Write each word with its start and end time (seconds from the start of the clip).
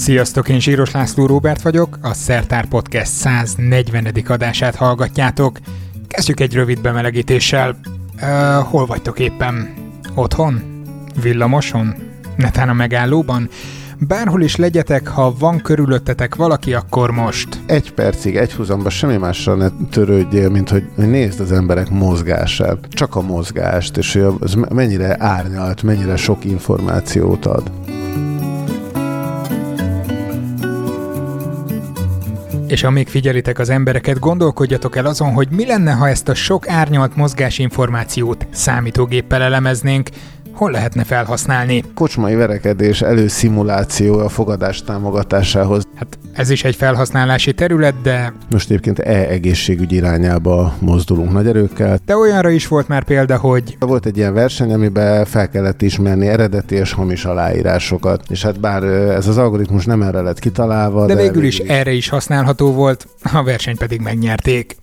Sziasztok, 0.00 0.48
én 0.48 0.60
Zsíros 0.60 0.90
László 0.90 1.26
Róbert 1.26 1.62
vagyok, 1.62 1.98
a 2.02 2.14
Szertár 2.14 2.68
Podcast 2.68 3.12
140. 3.12 4.06
adását 4.28 4.74
hallgatjátok. 4.74 5.58
Kezdjük 6.08 6.40
egy 6.40 6.54
rövid 6.54 6.80
bemelegítéssel. 6.80 7.76
Uh, 8.22 8.64
hol 8.64 8.86
vagytok 8.86 9.18
éppen? 9.18 9.74
Otthon? 10.14 10.82
Villamoson? 11.22 11.94
Netán 12.36 12.68
a 12.68 12.72
megállóban? 12.72 13.48
Bárhol 13.98 14.42
is 14.42 14.56
legyetek, 14.56 15.08
ha 15.08 15.34
van 15.38 15.60
körülöttetek 15.62 16.34
valaki, 16.34 16.74
akkor 16.74 17.10
most. 17.10 17.48
Egy 17.66 17.92
percig, 17.92 18.36
egy 18.36 18.52
húzamba 18.52 18.90
semmi 18.90 19.16
mással 19.16 19.56
ne 19.56 19.68
törődjél, 19.90 20.50
mint 20.50 20.68
hogy 20.68 20.84
nézd 20.96 21.40
az 21.40 21.52
emberek 21.52 21.90
mozgását. 21.90 22.78
Csak 22.88 23.16
a 23.16 23.20
mozgást, 23.20 23.96
és 23.96 24.12
hogy 24.12 24.34
az 24.40 24.54
mennyire 24.54 25.16
árnyalt, 25.18 25.82
mennyire 25.82 26.16
sok 26.16 26.44
információt 26.44 27.46
ad. 27.46 27.70
És 32.70 32.82
amíg 32.82 33.08
figyelitek 33.08 33.58
az 33.58 33.70
embereket, 33.70 34.18
gondolkodjatok 34.18 34.96
el 34.96 35.06
azon, 35.06 35.32
hogy 35.32 35.48
mi 35.50 35.66
lenne, 35.66 35.92
ha 35.92 36.08
ezt 36.08 36.28
a 36.28 36.34
sok 36.34 36.68
árnyalt 36.68 37.16
mozgásinformációt 37.16 38.46
számítógéppel 38.50 39.42
elemeznénk, 39.42 40.08
hol 40.60 40.70
lehetne 40.70 41.04
felhasználni? 41.04 41.84
Kocsmai 41.94 42.34
verekedés 42.34 43.02
előszimuláció 43.02 44.18
a 44.18 44.28
fogadás 44.28 44.82
támogatásához. 44.82 45.82
Hát 45.94 46.18
ez 46.32 46.50
is 46.50 46.64
egy 46.64 46.76
felhasználási 46.76 47.52
terület, 47.52 47.94
de... 48.02 48.32
Most 48.50 48.70
egyébként 48.70 48.98
e-egészségügy 48.98 49.92
irányába 49.92 50.74
mozdulunk 50.78 51.32
nagy 51.32 51.46
erőkkel. 51.46 51.98
De 52.04 52.16
olyanra 52.16 52.50
is 52.50 52.68
volt 52.68 52.88
már 52.88 53.04
példa, 53.04 53.36
hogy... 53.36 53.76
Volt 53.78 54.06
egy 54.06 54.16
ilyen 54.16 54.34
verseny, 54.34 54.72
amiben 54.72 55.24
fel 55.24 55.48
kellett 55.48 55.82
ismerni 55.82 56.26
eredeti 56.26 56.74
és 56.74 56.92
hamis 56.92 57.24
aláírásokat. 57.24 58.22
És 58.28 58.42
hát 58.42 58.60
bár 58.60 58.82
ez 58.82 59.26
az 59.26 59.38
algoritmus 59.38 59.84
nem 59.84 60.02
erre 60.02 60.20
lett 60.20 60.38
kitalálva, 60.38 61.06
de, 61.06 61.14
de 61.14 61.22
végül 61.22 61.44
is, 61.44 61.58
is 61.58 61.68
erre 61.68 61.92
is 61.92 62.08
használható 62.08 62.72
volt, 62.72 63.06
a 63.32 63.42
verseny 63.42 63.76
pedig 63.76 64.00
megnyerték. 64.00 64.76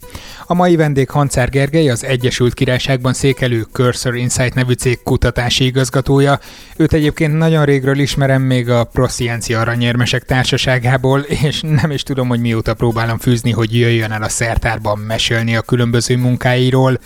A 0.46 0.54
mai 0.54 0.76
vendég 0.76 1.10
Hancár 1.10 1.50
Gergely, 1.50 1.90
az 1.90 2.04
Egyesült 2.04 2.54
Királyságban 2.54 3.14
székelő 3.14 3.66
Cursor 3.72 4.16
Insight 4.16 4.54
nevű 4.54 4.74
cég 4.74 5.00
kutatási 5.04 5.66
igazgatója. 5.66 6.40
Őt 6.78 6.94
egyébként 6.94 7.38
nagyon 7.38 7.66
régről 7.66 8.00
ismerem 8.00 8.42
még 8.42 8.70
a 8.70 8.84
Prosciencia 8.84 9.60
aranyérmesek 9.60 10.24
társaságából, 10.24 11.20
és 11.20 11.62
nem 11.62 11.92
is 11.92 12.04
tudom, 12.04 12.28
hogy 12.28 12.40
mióta 12.40 12.74
próbálom 12.74 13.18
fűzni, 13.18 13.52
hogy 13.52 13.80
jöjjön 13.80 14.12
el 14.12 14.24
a 14.24 14.30
szertárban 14.30 14.98
mesélni 15.00 15.56
a 15.56 15.62
különböző 15.62 16.18
munkáiról. 16.18 17.00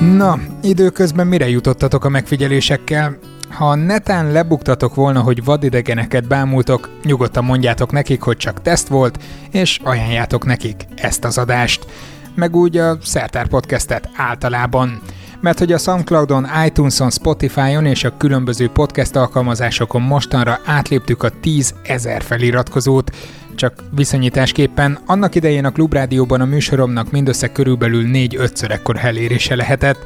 Na, 0.00 0.40
időközben 0.62 1.26
mire 1.26 1.48
jutottatok 1.48 2.04
a 2.04 2.08
megfigyelésekkel? 2.08 3.18
Ha 3.50 3.74
netán 3.74 4.32
lebuktatok 4.32 4.94
volna, 4.94 5.20
hogy 5.20 5.44
vadidegeneket 5.44 6.26
bámultok, 6.28 6.88
nyugodtan 7.02 7.44
mondjátok 7.44 7.92
nekik, 7.92 8.22
hogy 8.22 8.36
csak 8.36 8.62
teszt 8.62 8.88
volt, 8.88 9.18
és 9.50 9.80
ajánljátok 9.84 10.44
nekik 10.44 10.86
ezt 10.96 11.24
az 11.24 11.38
adást. 11.38 11.86
Meg 12.34 12.56
úgy 12.56 12.76
a 12.76 12.98
Szertár 13.02 13.48
Podcastet 13.48 14.08
általában 14.16 15.00
mert 15.40 15.58
hogy 15.58 15.72
a 15.72 15.78
Soundcloudon, 15.78 16.46
iTunes-on, 16.66 17.10
Spotify-on 17.10 17.86
és 17.86 18.04
a 18.04 18.16
különböző 18.16 18.68
podcast 18.68 19.16
alkalmazásokon 19.16 20.02
mostanra 20.02 20.60
átléptük 20.64 21.22
a 21.22 21.30
10 21.40 21.74
ezer 21.82 22.22
feliratkozót, 22.22 23.10
csak 23.54 23.82
viszonyításképpen 23.94 24.98
annak 25.06 25.34
idején 25.34 25.64
a 25.64 25.70
Klubrádióban 25.70 26.40
a 26.40 26.44
műsoromnak 26.44 27.10
mindössze 27.10 27.52
körülbelül 27.52 28.04
4-5-ször 28.12 28.70
ekkor 28.70 28.96
elérése 28.96 29.54
lehetett, 29.54 29.98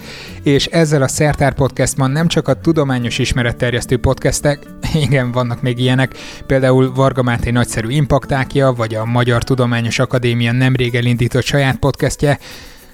és 0.43 0.67
ezzel 0.67 1.03
a 1.03 1.09
Szertár 1.09 1.55
Podcastban 1.55 2.11
nem 2.11 2.29
csak 2.29 2.49
a 2.49 2.61
tudományos 2.61 3.19
ismeretterjesztő 3.19 3.99
podcastek, 3.99 4.59
igen, 5.07 5.33
vannak 5.33 5.63
még 5.63 5.79
ilyenek, 5.79 6.15
például 6.47 6.93
Varga 6.95 7.23
Máté 7.23 7.51
nagyszerű 7.51 7.89
impaktákja, 7.89 8.73
vagy 8.73 8.95
a 8.95 9.05
Magyar 9.05 9.45
Tudományos 9.45 9.99
Akadémia 9.99 10.53
nemrég 10.53 10.95
elindított 10.95 11.45
saját 11.45 11.77
podcastje, 11.77 12.39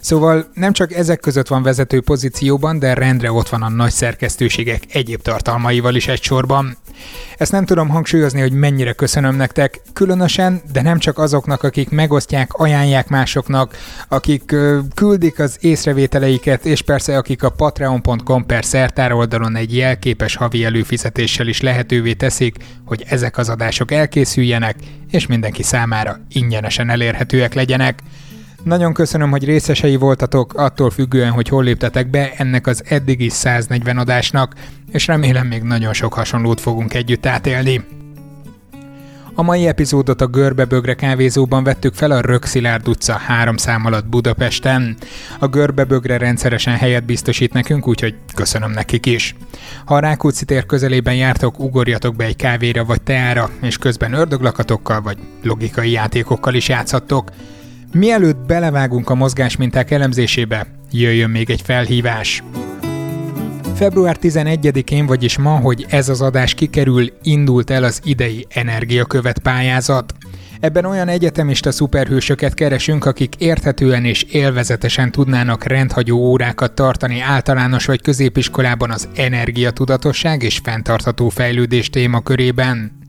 Szóval 0.01 0.51
nem 0.55 0.73
csak 0.73 0.93
ezek 0.93 1.21
között 1.21 1.49
van 1.49 1.63
vezető 1.63 2.01
pozícióban, 2.01 2.79
de 2.79 2.95
rendre 2.95 3.33
ott 3.33 3.49
van 3.49 3.63
a 3.63 3.69
nagy 3.69 3.91
szerkesztőségek 3.91 4.83
egyéb 4.93 5.23
tartalmaival 5.23 5.95
is 5.95 6.09
egy 6.09 6.23
sorban. 6.23 6.77
Ezt 7.37 7.53
nem 7.53 7.65
tudom 7.65 7.89
hangsúlyozni, 7.89 8.41
hogy 8.41 8.53
mennyire 8.53 8.93
köszönöm 8.93 9.37
nektek, 9.37 9.81
különösen, 9.93 10.63
de 10.73 10.83
nem 10.83 10.99
csak 10.99 11.19
azoknak, 11.19 11.63
akik 11.63 11.91
megosztják, 11.91 12.53
ajánlják 12.53 13.09
másoknak, 13.09 13.77
akik 14.09 14.55
küldik 14.95 15.39
az 15.39 15.57
észrevételeiket, 15.61 16.65
és 16.65 16.83
persze 16.83 17.17
akik 17.17 17.43
a 17.43 17.51
patreon.com 17.51 18.47
per 18.47 18.65
szertár 18.65 19.13
oldalon 19.13 19.57
egy 19.57 19.77
jelképes 19.77 20.35
havi 20.35 20.65
előfizetéssel 20.65 21.47
is 21.47 21.61
lehetővé 21.61 22.13
teszik, 22.13 22.57
hogy 22.85 23.05
ezek 23.09 23.39
az 23.39 23.49
adások 23.49 23.93
elkészüljenek, 23.93 24.77
és 25.11 25.27
mindenki 25.27 25.63
számára 25.63 26.21
ingyenesen 26.29 26.91
elérhetőek 26.91 27.55
legyenek. 27.55 27.99
Nagyon 28.63 28.93
köszönöm, 28.93 29.31
hogy 29.31 29.45
részesei 29.45 29.97
voltatok, 29.97 30.55
attól 30.55 30.91
függően, 30.91 31.31
hogy 31.31 31.49
hol 31.49 31.65
léptetek 31.65 32.11
be 32.11 32.33
ennek 32.37 32.67
az 32.67 32.83
eddigi 32.89 33.29
140 33.29 33.99
adásnak, 33.99 34.55
és 34.93 35.07
remélem 35.07 35.47
még 35.47 35.63
nagyon 35.63 35.93
sok 35.93 36.15
hasonlót 36.15 36.61
fogunk 36.61 36.95
együtt 36.95 37.27
átélni. 37.27 37.85
A 39.35 39.43
mai 39.43 39.67
epizódot 39.67 40.21
a 40.21 40.27
Görbebögre 40.27 40.95
kávézóban 40.95 41.65
vettük 41.65 41.95
fel 41.95 42.11
a 42.11 42.21
Rökszilárd 42.21 42.89
utca 42.89 43.13
három 43.13 43.57
szám 43.57 43.87
alatt 43.87 44.07
Budapesten. 44.07 44.97
A 45.39 45.47
Görbebögre 45.47 46.17
rendszeresen 46.17 46.77
helyet 46.77 47.05
biztosít 47.05 47.53
nekünk, 47.53 47.89
úgyhogy 47.89 48.15
köszönöm 48.35 48.71
nekik 48.71 49.07
is. 49.07 49.35
Ha 49.85 49.95
a 49.95 49.99
Rákóczi 50.01 50.45
tér 50.45 50.67
közelében 50.67 51.15
jártok, 51.15 51.59
ugorjatok 51.59 52.17
be 52.17 52.25
egy 52.25 52.37
kávéra 52.37 52.85
vagy 52.85 53.03
teára, 53.03 53.51
és 53.63 53.79
közben 53.79 54.13
ördöglakatokkal 54.13 55.01
vagy 55.01 55.19
logikai 55.43 55.91
játékokkal 55.91 56.55
is 56.55 56.69
játszhattok. 56.69 57.31
Mielőtt 57.93 58.47
belevágunk 58.47 59.11
a 59.11 59.15
mozgásminták 59.15 59.91
elemzésébe, 59.91 60.67
jöjjön 60.91 61.31
még 61.31 61.51
egy 61.51 61.63
felhívás. 61.63 62.43
Február 63.75 64.17
11-én, 64.21 65.07
vagyis 65.07 65.39
ma, 65.39 65.57
hogy 65.57 65.87
ez 65.89 66.09
az 66.09 66.21
adás 66.21 66.55
kikerül, 66.55 67.13
indult 67.23 67.71
el 67.71 67.85
az 67.85 68.01
idei 68.05 68.47
energiakövet 68.49 69.39
pályázat. 69.39 70.15
Ebben 70.61 70.85
olyan 70.85 71.09
egyetemista 71.09 71.73
szuperhősöket 71.73 72.55
keresünk, 72.55 73.05
akik 73.05 73.35
érthetően 73.39 74.05
és 74.05 74.23
élvezetesen 74.23 75.11
tudnának 75.11 75.65
rendhagyó 75.65 76.19
órákat 76.19 76.73
tartani 76.73 77.21
általános 77.21 77.87
vagy 77.87 78.03
középiskolában 78.03 78.91
az 78.91 79.09
energiatudatosság 79.15 80.43
és 80.43 80.61
fenntartható 80.63 81.29
fejlődés 81.29 81.91
témakörében. 81.91 83.00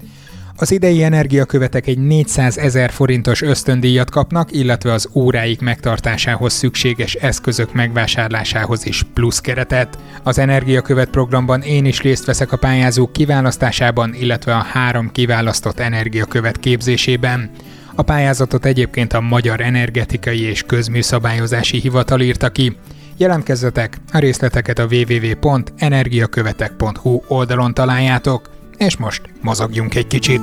Az 0.62 0.72
idei 0.72 1.04
energiakövetek 1.04 1.88
egy 1.88 1.98
400 1.98 2.58
ezer 2.58 2.92
forintos 2.92 3.42
ösztöndíjat 3.42 4.10
kapnak, 4.10 4.52
illetve 4.52 4.94
az 4.94 5.10
óráik 5.14 5.62
megtartásához 5.62 6.54
szükséges 6.54 7.14
eszközök 7.14 7.74
megvásárlásához 7.74 8.86
is 8.86 9.04
plusz 9.14 9.40
keretet. 9.40 9.98
Az 10.24 10.38
energiakövet 10.38 11.10
programban 11.10 11.62
én 11.62 11.86
is 11.86 12.02
részt 12.02 12.26
veszek 12.26 12.52
a 12.52 12.58
pályázók 12.58 13.14
kiválasztásában, 13.14 14.14
illetve 14.14 14.56
a 14.56 14.66
három 14.72 15.12
kiválasztott 15.12 15.80
energiakövet 15.80 16.60
képzésében. 16.60 17.50
A 17.96 18.02
pályázatot 18.02 18.66
egyébként 18.66 19.14
a 19.14 19.22
Magyar 19.22 19.62
Energetikai 19.62 20.42
és 20.42 20.64
Közműszabályozási 20.64 21.80
Hivatal 21.80 22.22
írta 22.22 22.50
ki. 22.50 22.78
Jelentkezzetek, 23.18 23.98
a 24.12 24.20
részleteket 24.20 24.80
a 24.80 24.88
www.energiakövetek.hu 24.92 27.22
oldalon 27.28 27.74
találjátok 27.74 28.51
és 28.82 28.98
most 28.98 29.22
mozogjunk 29.42 29.96
egy 29.96 30.08
kicsit. 30.08 30.42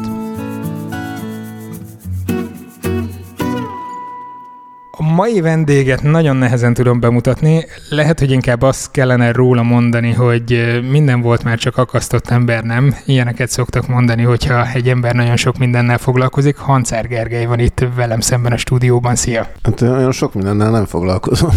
A 5.01 5.13
mai 5.15 5.41
vendéget 5.41 6.03
nagyon 6.03 6.37
nehezen 6.37 6.75
tudom 6.75 7.01
bemutatni. 7.01 7.65
Lehet, 7.89 8.19
hogy 8.19 8.31
inkább 8.31 8.63
azt 8.63 8.91
kellene 8.91 9.33
róla 9.33 9.63
mondani, 9.63 10.13
hogy 10.13 10.79
minden 10.91 11.21
volt 11.21 11.45
már 11.45 11.59
csak 11.59 11.77
akasztott 11.77 12.31
ember, 12.31 12.63
nem? 12.63 12.95
Ilyeneket 13.07 13.51
szoktak 13.51 13.87
mondani, 13.89 14.23
hogyha 14.23 14.67
egy 14.73 14.89
ember 14.89 15.15
nagyon 15.15 15.37
sok 15.37 15.59
mindennel 15.59 15.99
foglalkozik. 15.99 16.57
Hancár 16.57 17.07
Gergely 17.07 17.47
van 17.47 17.59
itt 17.59 17.87
velem 17.97 18.21
szemben 18.21 18.53
a 18.53 18.57
stúdióban. 18.57 19.15
Szia! 19.15 19.47
Hát 19.63 19.81
olyan 19.81 20.13
sok 20.13 20.35
mindennel 20.35 20.71
nem 20.71 20.85
foglalkozom. 20.85 21.51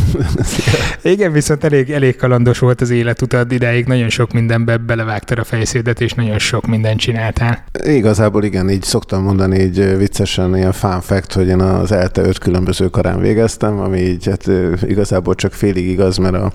Igen, 1.01 1.31
viszont 1.31 1.63
elég, 1.63 1.89
elég 1.89 2.15
kalandos 2.15 2.59
volt 2.59 2.81
az 2.81 2.89
életutad 2.89 3.51
idáig, 3.51 3.85
nagyon 3.85 4.09
sok 4.09 4.31
mindenbe 4.31 4.77
belevágtad 4.77 5.39
a 5.39 5.43
fejszédet, 5.43 6.01
és 6.01 6.13
nagyon 6.13 6.39
sok 6.39 6.67
mindent 6.67 6.99
csináltál. 6.99 7.63
Igazából 7.83 8.43
igen, 8.43 8.69
így 8.69 8.83
szoktam 8.83 9.23
mondani 9.23 9.59
így 9.59 9.97
viccesen, 9.97 10.55
ilyen 10.55 10.71
fun 10.71 11.01
fact, 11.01 11.33
hogy 11.33 11.47
én 11.47 11.59
az 11.59 11.91
ELTE 11.91 12.21
öt 12.21 12.37
különböző 12.37 12.89
karán 12.89 13.19
végeztem, 13.33 13.79
ami 13.79 13.99
így 13.99 14.25
hát 14.25 14.47
igazából 14.83 15.35
csak 15.35 15.53
félig 15.53 15.87
igaz, 15.87 16.17
mert 16.17 16.35
a 16.35 16.51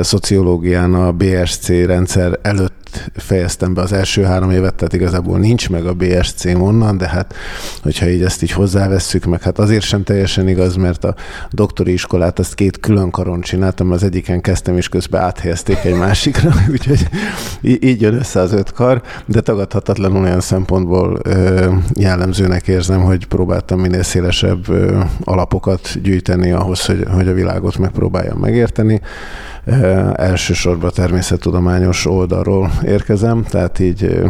szociológián 0.00 0.94
a 0.94 1.12
BSC 1.12 1.68
rendszer 1.68 2.38
előtt 2.42 2.73
itt 2.94 3.22
fejeztem 3.22 3.74
be 3.74 3.80
az 3.80 3.92
első 3.92 4.22
három 4.22 4.50
évet, 4.50 4.74
tehát 4.74 4.92
igazából 4.92 5.38
nincs 5.38 5.70
meg 5.70 5.86
a 5.86 5.94
BSC 5.94 6.44
onnan, 6.44 6.96
de 6.96 7.08
hát 7.08 7.34
hogyha 7.82 8.08
így 8.08 8.22
ezt 8.22 8.42
így 8.42 8.50
hozzávesszük, 8.50 9.24
meg 9.24 9.42
hát 9.42 9.58
azért 9.58 9.84
sem 9.84 10.02
teljesen 10.02 10.48
igaz, 10.48 10.76
mert 10.76 11.04
a 11.04 11.14
doktori 11.50 11.92
iskolát 11.92 12.38
azt 12.38 12.54
két 12.54 12.80
külön 12.80 13.10
karon 13.10 13.40
csináltam, 13.40 13.90
az 13.90 14.02
egyiken 14.02 14.40
kezdtem, 14.40 14.76
és 14.76 14.88
közben 14.88 15.22
áthelyezték 15.22 15.84
egy 15.84 15.94
másikra, 15.94 16.52
úgyhogy 16.72 17.08
így 17.60 18.00
jön 18.00 18.14
össze 18.14 18.40
az 18.40 18.52
öt 18.52 18.72
kar, 18.72 19.02
de 19.26 19.40
tagadhatatlanul 19.40 20.22
olyan 20.22 20.40
szempontból 20.40 21.20
jellemzőnek 21.94 22.68
érzem, 22.68 23.00
hogy 23.00 23.26
próbáltam 23.26 23.80
minél 23.80 24.02
szélesebb 24.02 24.64
alapokat 25.24 26.00
gyűjteni 26.02 26.50
ahhoz, 26.50 26.86
hogy, 26.86 27.04
hogy 27.14 27.28
a 27.28 27.32
világot 27.32 27.78
megpróbáljam 27.78 28.38
megérteni. 28.38 29.00
Elsősorban 30.14 30.90
természettudományos 30.94 32.06
oldalról 32.06 32.70
érkezem, 32.82 33.42
tehát 33.42 33.78
így 33.78 34.22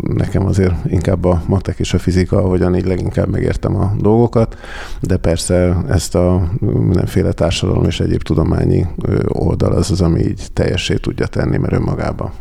nekem 0.00 0.46
azért 0.46 0.74
inkább 0.86 1.24
a 1.24 1.42
matek 1.46 1.78
és 1.78 1.94
a 1.94 1.98
fizika, 1.98 2.36
ahogyan 2.36 2.76
így 2.76 2.86
leginkább 2.86 3.28
megértem 3.28 3.76
a 3.76 3.92
dolgokat, 3.98 4.58
de 5.00 5.16
persze 5.16 5.76
ezt 5.88 6.14
a 6.14 6.48
mindenféle 6.60 7.32
társadalom 7.32 7.84
és 7.84 8.00
egyéb 8.00 8.22
tudományi 8.22 8.86
oldal 9.26 9.72
az 9.72 9.90
az, 9.90 10.00
ami 10.00 10.20
így 10.20 10.46
teljessé 10.52 10.94
tudja 10.94 11.26
tenni, 11.26 11.56
mert 11.56 11.72
önmagában. 11.72 12.32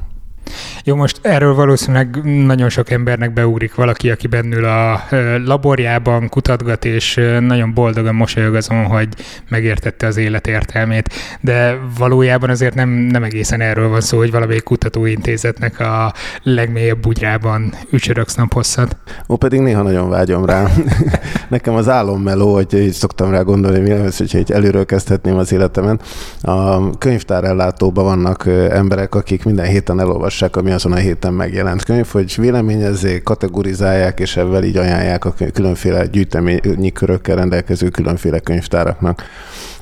Jó, 0.83 0.95
most 0.95 1.19
erről 1.21 1.55
valószínűleg 1.55 2.23
nagyon 2.45 2.69
sok 2.69 2.89
embernek 2.89 3.33
beugrik 3.33 3.75
valaki, 3.75 4.09
aki 4.09 4.27
bennül 4.27 4.65
a 4.65 5.03
laborjában 5.45 6.29
kutatgat, 6.29 6.85
és 6.85 7.19
nagyon 7.39 7.73
boldogan 7.73 8.15
mosolyog 8.15 8.55
azon, 8.55 8.85
hogy 8.85 9.07
megértette 9.49 10.07
az 10.07 10.17
élet 10.17 10.47
értelmét, 10.47 11.13
de 11.41 11.79
valójában 11.97 12.49
azért 12.49 12.75
nem, 12.75 12.89
nem 12.89 13.23
egészen 13.23 13.61
erről 13.61 13.89
van 13.89 14.01
szó, 14.01 14.17
hogy 14.17 14.31
valamelyik 14.31 14.63
kutatóintézetnek 14.63 15.79
a 15.79 16.13
legmélyebb 16.43 16.99
bugyrában 16.99 17.73
ücsöröksz 17.91 18.35
naphosszat. 18.35 18.97
Ó, 19.29 19.35
pedig 19.35 19.59
néha 19.59 19.81
nagyon 19.81 20.09
vágyom 20.09 20.45
rá. 20.45 20.67
Nekem 21.49 21.73
az 21.73 21.89
álommeló, 21.89 22.53
hogy 22.53 22.73
így 22.73 22.91
szoktam 22.91 23.31
rá 23.31 23.41
gondolni, 23.41 23.79
mi 23.79 23.89
lesz, 23.89 24.17
hogyha 24.17 24.53
előről 24.53 24.85
kezdhetném 24.85 25.37
az 25.37 25.51
életemen. 25.51 25.99
A 26.41 26.89
könyvtárellátóban 26.97 28.03
vannak 28.03 28.45
emberek, 28.69 29.15
akik 29.15 29.45
minden 29.45 29.65
héten 29.65 29.99
elolvassák 29.99 30.40
a 30.41 30.49
ami 30.51 30.71
azon 30.71 30.91
a 30.91 30.95
héten 30.95 31.33
megjelent 31.33 31.83
könyv, 31.83 32.07
hogy 32.07 32.35
véleményezzék, 32.37 33.23
kategorizálják, 33.23 34.19
és 34.19 34.37
ebben 34.37 34.63
így 34.63 34.77
ajánlják 34.77 35.25
a 35.25 35.33
különféle 35.53 36.05
gyűjteményi 36.05 36.91
körökkel 36.91 37.35
rendelkező 37.35 37.89
különféle 37.89 38.39
könyvtáraknak 38.39 39.23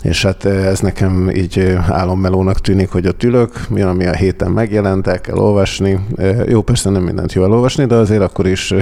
és 0.01 0.23
hát 0.23 0.45
eh, 0.45 0.65
ez 0.65 0.79
nekem 0.79 1.29
így 1.29 1.59
eh, 1.59 1.89
álommelónak 1.89 2.61
tűnik, 2.61 2.89
hogy 2.89 3.07
ott 3.07 3.23
ülök, 3.23 3.69
mi 3.69 3.81
ami 3.81 4.05
a 4.05 4.13
héten 4.13 4.51
megjelent, 4.51 5.07
el 5.07 5.21
kell 5.21 5.37
olvasni. 5.37 5.99
Eh, 6.15 6.45
jó, 6.47 6.61
persze 6.61 6.89
nem 6.89 7.03
mindent 7.03 7.33
jó 7.33 7.43
elolvasni, 7.43 7.85
de 7.85 7.95
azért 7.95 8.21
akkor 8.21 8.47
is, 8.47 8.73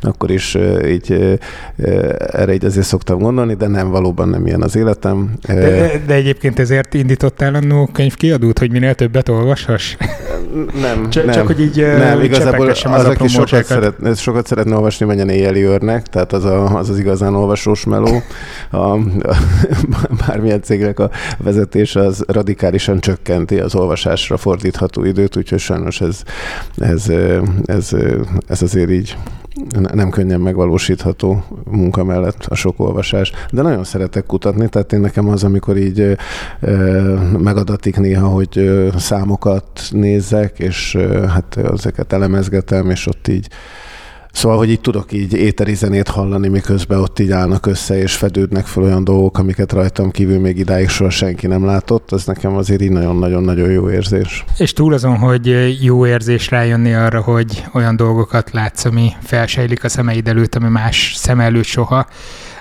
akkor 0.00 0.30
is 0.30 0.56
így 0.86 1.38
erre 2.32 2.54
így 2.54 2.64
azért 2.64 2.86
szoktam 2.86 3.18
gondolni, 3.18 3.54
de 3.54 3.66
nem, 3.66 3.90
valóban 3.90 4.28
nem 4.28 4.46
ilyen 4.46 4.62
az 4.62 4.76
életem. 4.76 5.34
De, 5.46 6.02
de 6.06 6.14
egyébként 6.14 6.58
ezért 6.58 6.94
indítottál 6.94 7.54
annó 7.54 7.88
könyvkiadót, 7.92 8.58
hogy 8.58 8.70
minél 8.70 8.94
többet 8.94 9.28
olvashass? 9.28 9.96
Nem, 10.80 11.10
csak, 11.10 11.24
nem. 11.24 11.34
Csak, 11.34 11.46
hogy 11.46 11.60
így 11.60 11.76
nem, 11.76 12.20
igazából 12.20 12.68
az, 12.68 12.82
az 12.84 13.04
aki 13.04 13.28
sokat, 13.28 13.64
szeret, 13.64 14.16
sokat 14.16 14.46
szeretne 14.46 14.74
olvasni, 14.74 15.06
menjen 15.06 15.28
éjjeli 15.28 15.64
őrnek, 15.64 16.06
tehát 16.06 16.32
az 16.32 16.44
a, 16.44 16.76
az, 16.76 16.90
az 16.90 16.98
igazán 16.98 17.34
olvasós 17.34 17.84
meló. 17.84 18.22
A, 18.70 18.76
a, 18.76 18.98
bármilyen 20.26 20.62
cégnek 20.62 20.98
a 20.98 21.10
vezetése 21.38 22.00
az 22.00 22.24
radikálisan 22.26 23.00
csökkenti 23.00 23.58
az 23.58 23.74
olvasásra 23.74 24.36
fordítható 24.36 25.04
időt, 25.04 25.36
úgyhogy 25.36 25.58
sajnos 25.58 26.00
ez, 26.00 26.22
ez, 26.78 27.12
ez, 27.64 27.90
ez 28.46 28.62
azért 28.62 28.90
így 28.90 29.16
nem 29.94 30.10
könnyen 30.10 30.40
megvalósítható 30.40 31.44
munka 31.64 32.04
mellett 32.04 32.44
a 32.48 32.54
sok 32.54 32.80
olvasás, 32.80 33.32
de 33.50 33.62
nagyon 33.62 33.84
szeretek 33.84 34.26
kutatni, 34.26 34.68
tehát 34.68 34.92
én 34.92 35.00
nekem 35.00 35.28
az, 35.28 35.44
amikor 35.44 35.76
így 35.76 36.16
megadatik 37.38 37.96
néha, 37.96 38.28
hogy 38.28 38.70
számokat 38.96 39.80
nézzek, 39.90 40.58
és 40.58 40.98
hát 41.28 41.56
ezeket 41.56 42.12
elemezgetem, 42.12 42.90
és 42.90 43.06
ott 43.06 43.28
így 43.28 43.48
Szóval, 44.34 44.58
hogy 44.58 44.70
így 44.70 44.80
tudok 44.80 45.12
így 45.12 45.32
éteri 45.32 45.74
zenét 45.74 46.08
hallani, 46.08 46.48
miközben 46.48 46.98
ott 46.98 47.18
így 47.18 47.30
állnak 47.30 47.66
össze, 47.66 47.98
és 48.02 48.14
fedődnek 48.14 48.66
fel 48.66 48.82
olyan 48.82 49.04
dolgok, 49.04 49.38
amiket 49.38 49.72
rajtam 49.72 50.10
kívül 50.10 50.38
még 50.40 50.58
idáig 50.58 50.88
soha 50.88 51.10
senki 51.10 51.46
nem 51.46 51.64
látott, 51.64 52.12
az 52.12 52.24
nekem 52.24 52.56
azért 52.56 52.82
így 52.82 52.90
nagyon-nagyon-nagyon 52.90 53.70
jó 53.70 53.90
érzés. 53.90 54.44
És 54.58 54.72
túl 54.72 54.92
azon, 54.92 55.16
hogy 55.16 55.76
jó 55.84 56.06
érzés 56.06 56.50
rájönni 56.50 56.94
arra, 56.94 57.20
hogy 57.20 57.64
olyan 57.72 57.96
dolgokat 57.96 58.50
látsz, 58.52 58.84
ami 58.84 59.12
felsejlik 59.22 59.84
a 59.84 59.88
szemeid 59.88 60.28
előtt, 60.28 60.54
ami 60.54 60.68
más 60.68 61.14
szem 61.16 61.40
előtt 61.40 61.64
soha, 61.64 62.06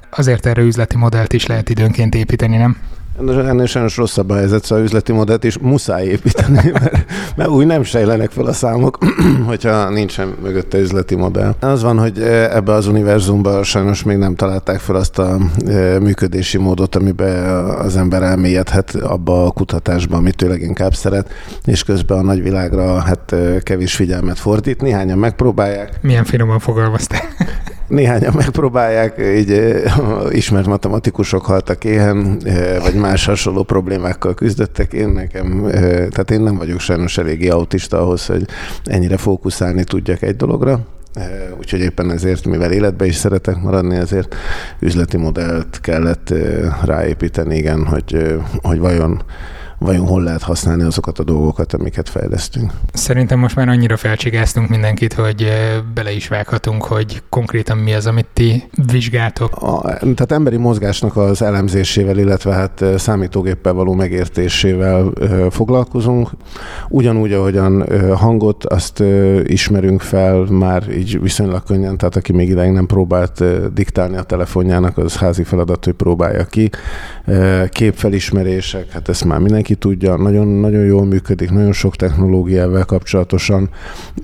azért 0.10 0.46
erre 0.46 0.62
üzleti 0.62 0.98
modellt 0.98 1.34
is 1.34 1.46
lehet 1.46 1.70
időnként 1.70 2.16
építeni, 2.16 2.58
nem? 2.58 2.78
Ennél 3.20 3.66
sajnos 3.66 3.98
rosszabb 3.98 4.30
a 4.30 4.36
helyzet, 4.36 4.64
szóval 4.64 4.84
üzleti 4.84 5.12
modellt 5.12 5.44
is 5.44 5.58
muszáj 5.58 6.06
építeni, 6.06 6.72
mert, 6.80 7.06
mert 7.36 7.50
úgy 7.50 7.66
nem 7.66 7.84
sejlenek 7.84 8.32
fel 8.32 8.46
a 8.46 8.54
számok, 8.54 8.98
hogyha 9.48 9.90
nincsen 9.90 10.36
mögötte 10.42 10.78
üzleti 10.78 11.16
modell. 11.16 11.56
Az 11.60 11.84
van, 11.84 12.00
hogy 12.00 12.20
e, 12.20 12.56
ebbe 12.56 12.72
az 12.74 12.88
univerzumban 12.88 13.64
sajnos 13.64 14.04
még 14.04 14.18
nem 14.18 14.36
találták 14.36 14.80
fel 14.80 14.96
azt 14.96 15.20
a 15.20 15.38
e, 15.68 16.00
működési 16.00 16.58
módot, 16.58 16.96
amiben 16.96 17.46
az 17.66 17.98
ember 17.98 18.22
elmélyedhet 18.22 18.96
abba 18.96 19.46
a 19.46 19.52
kutatásba, 19.52 20.18
amit 20.18 20.36
tőleg 20.36 20.62
inkább 20.62 20.94
szeret, 20.94 21.30
és 21.66 21.84
közben 21.84 22.18
a 22.18 22.22
nagyvilágra 22.22 23.00
hát 23.00 23.32
e, 23.32 23.60
kevés 23.60 23.96
figyelmet 23.96 24.40
fordít. 24.40 24.82
Néhányan 24.82 25.18
megpróbálják. 25.18 26.00
Milyen 26.02 26.24
finoman 26.24 26.60
fogalmaztál. 26.60 27.22
Néhányan 27.88 28.34
megpróbálják, 28.36 29.22
így 29.36 29.82
ismert 30.30 30.66
matematikusok 30.66 31.46
haltak 31.46 31.84
éhen, 31.84 32.38
vagy 32.82 32.94
más 32.94 33.26
hasonló 33.26 33.64
problémákkal 33.64 34.34
küzdöttek. 34.34 34.94
Én 34.94 35.10
nekem, 35.10 35.68
tehát 36.10 36.32
én 36.32 36.42
nem 36.42 36.58
vagyok 36.58 36.80
sajnos 36.80 37.18
eléggé 37.18 37.48
autista 37.48 38.02
ahhoz, 38.02 38.26
hogy 38.26 38.46
ennyire 38.84 39.18
fókuszálni 39.18 39.84
tudjak 39.84 40.22
egy 40.22 40.36
dologra. 40.36 40.80
Úgyhogy 41.58 41.80
éppen 41.80 42.12
ezért, 42.12 42.46
mivel 42.46 42.72
életbe 42.72 43.06
is 43.06 43.16
szeretek 43.16 43.62
maradni, 43.62 43.96
ezért 43.96 44.36
üzleti 44.80 45.18
modellt 45.18 45.80
kellett 45.82 46.34
ráépíteni, 46.86 47.56
igen, 47.56 47.86
hogy, 47.86 48.38
hogy 48.62 48.80
vajon 48.80 49.24
vajon 49.84 50.08
hol 50.08 50.24
lehet 50.24 50.42
használni 50.42 50.84
azokat 50.84 51.20
a 51.20 51.24
dolgokat, 51.24 51.74
amiket 51.74 52.10
fejlesztünk. 52.10 52.72
Szerintem 52.94 53.40
most 53.40 53.56
már 53.56 53.68
annyira 53.68 53.98
felcsigáztunk 53.98 54.70
mindenkit, 54.70 55.14
hogy 55.14 55.48
bele 55.94 56.12
is 56.12 56.28
vághatunk, 56.28 56.84
hogy 56.84 57.22
konkrétan 57.30 57.78
mi 57.78 57.94
az, 57.94 58.06
amit 58.06 58.28
ti 58.34 58.64
vizsgáltok. 58.92 59.56
A, 59.56 59.82
tehát 59.98 60.32
emberi 60.32 60.58
mozgásnak 60.58 61.18
az 61.18 61.42
elemzésével, 61.42 62.18
illetve 62.18 62.54
hát 62.54 62.84
számítógéppel 62.98 63.74
való 63.74 63.94
megértésével 63.94 65.12
foglalkozunk. 65.50 66.30
Ugyanúgy, 66.90 67.34
ahogyan 67.34 67.86
hangot, 68.16 68.66
azt 68.66 69.04
ismerünk 69.44 70.02
fel 70.02 70.46
már 70.50 70.90
így 70.90 71.22
viszonylag 71.22 71.64
könnyen, 71.64 71.98
tehát 71.98 72.16
aki 72.16 72.34
még 72.34 72.50
ideig 72.50 72.72
nem 72.72 72.86
próbált 72.86 73.44
diktálni 73.74 74.18
a 74.18 74.24
telefonjának, 74.24 74.98
az 74.98 75.18
házi 75.18 75.44
feladat, 75.44 75.86
hogy 75.86 75.94
próbálja 75.94 76.46
ki. 76.46 76.70
Képfelismerések, 77.70 78.92
hát 78.92 79.10
ezt 79.10 79.26
már 79.26 79.40
mindenki 79.40 79.73
mindenki 79.74 80.06
tudja, 80.08 80.16
nagyon-nagyon 80.16 80.86
jól 80.86 81.06
működik, 81.06 81.52
nagyon 81.52 81.72
sok 81.72 81.96
technológiával 81.96 82.84
kapcsolatosan. 82.84 83.70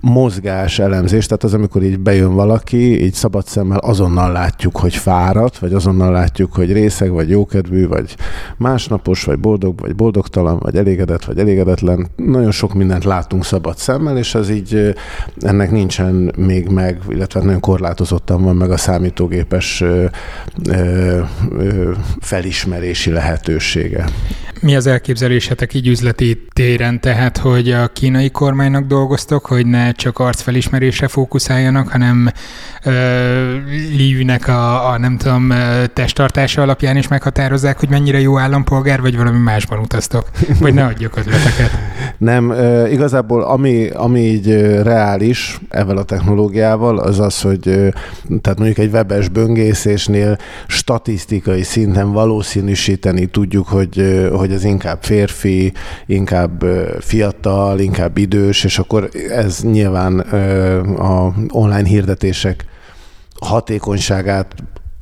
Mozgás 0.02 0.80
elemzés, 0.80 1.26
tehát 1.26 1.44
az, 1.44 1.54
amikor 1.54 1.84
így 1.84 2.00
bejön 2.00 2.34
valaki, 2.34 3.04
így 3.04 3.14
szabad 3.14 3.46
szemmel 3.46 3.78
azonnal 3.78 4.32
látjuk, 4.32 4.78
hogy 4.78 4.96
fáradt, 4.96 5.58
vagy 5.58 5.74
azonnal 5.74 6.12
látjuk, 6.12 6.54
hogy 6.54 6.72
részeg, 6.72 7.12
vagy 7.12 7.30
jókedvű, 7.30 7.88
vagy 7.88 8.16
másnapos, 8.58 9.24
vagy 9.24 9.40
boldog, 9.40 9.80
vagy 9.80 9.96
boldogtalan, 9.96 10.60
vagy 10.60 10.76
elégedett, 10.76 11.26
vagy 11.26 11.40
elégedetlen. 11.40 12.08
Nagyon 12.16 12.52
sok 12.52 12.74
mindent 12.74 13.04
látunk 13.04 13.46
szabad 13.46 13.78
szemmel, 13.78 14.18
és 14.18 14.36
ez 14.36 14.50
így 14.50 14.96
ennek 15.40 15.72
nincsen 15.72 16.34
még 16.38 16.68
meg, 16.68 17.00
illetve 17.10 17.40
nagyon 17.40 17.60
korlátozottan 17.60 18.44
van 18.44 18.56
meg 18.56 18.72
a 18.72 18.78
számítógépes 18.78 19.82
ö, 19.82 20.06
ö, 20.68 21.22
ö, 21.58 21.92
felismerési 22.20 23.12
lehetősége. 23.12 24.06
Mi 24.62 24.76
az 24.76 24.86
elképzelésetek 25.40 25.74
így 25.74 25.88
üzleti 25.88 26.46
téren, 26.54 27.00
tehát, 27.00 27.38
hogy 27.38 27.72
a 27.72 27.88
kínai 27.88 28.30
kormánynak 28.30 28.86
dolgoztok, 28.86 29.46
hogy 29.46 29.66
ne 29.66 29.92
csak 29.92 30.20
arcfelismerésre 30.20 31.08
fókuszáljanak, 31.08 31.88
hanem 31.88 32.32
Liűnek 33.96 34.48
a, 34.48 34.90
a, 34.90 34.98
nem 34.98 35.18
tudom, 35.18 35.54
testtartása 35.94 36.62
alapján 36.62 36.98
is 36.98 37.08
meghatározzák, 37.08 37.80
hogy 37.80 37.90
mennyire 37.90 38.20
jó 38.20 38.40
állampolgár, 38.40 39.02
vagy 39.02 39.18
valami 39.18 39.38
másban 39.38 39.80
utaztok? 39.80 40.30
Vagy 40.60 40.74
ne 40.74 40.86
adjuk 40.86 41.18
ötleteket? 41.18 41.72
Nem, 42.18 42.54
igazából 42.92 43.42
ami, 43.44 43.90
ami 43.90 44.20
így 44.20 44.52
reális 44.84 45.60
ezzel 45.70 45.98
a 45.98 46.04
technológiával, 46.04 46.98
az 46.98 47.20
az, 47.20 47.42
hogy 47.42 47.60
tehát 48.42 48.58
mondjuk 48.58 48.78
egy 48.78 48.92
webes 48.92 49.28
böngészésnél 49.28 50.38
statisztikai 50.68 51.64
szinten 51.64 52.12
valószínűsíteni 52.12 53.26
tudjuk, 53.26 53.68
hogy, 53.68 54.28
hogy 54.32 54.52
ez 54.52 54.64
inkább 54.64 55.04
férfi, 55.20 55.74
inkább 56.06 56.64
fiatal, 57.00 57.80
inkább 57.80 58.18
idős, 58.18 58.64
és 58.64 58.80
akkor 58.80 59.10
ez 59.30 59.60
nyilván 59.64 60.20
a 61.00 61.34
online 61.50 61.88
hirdetések 61.88 62.66
hatékonyságát 63.40 64.56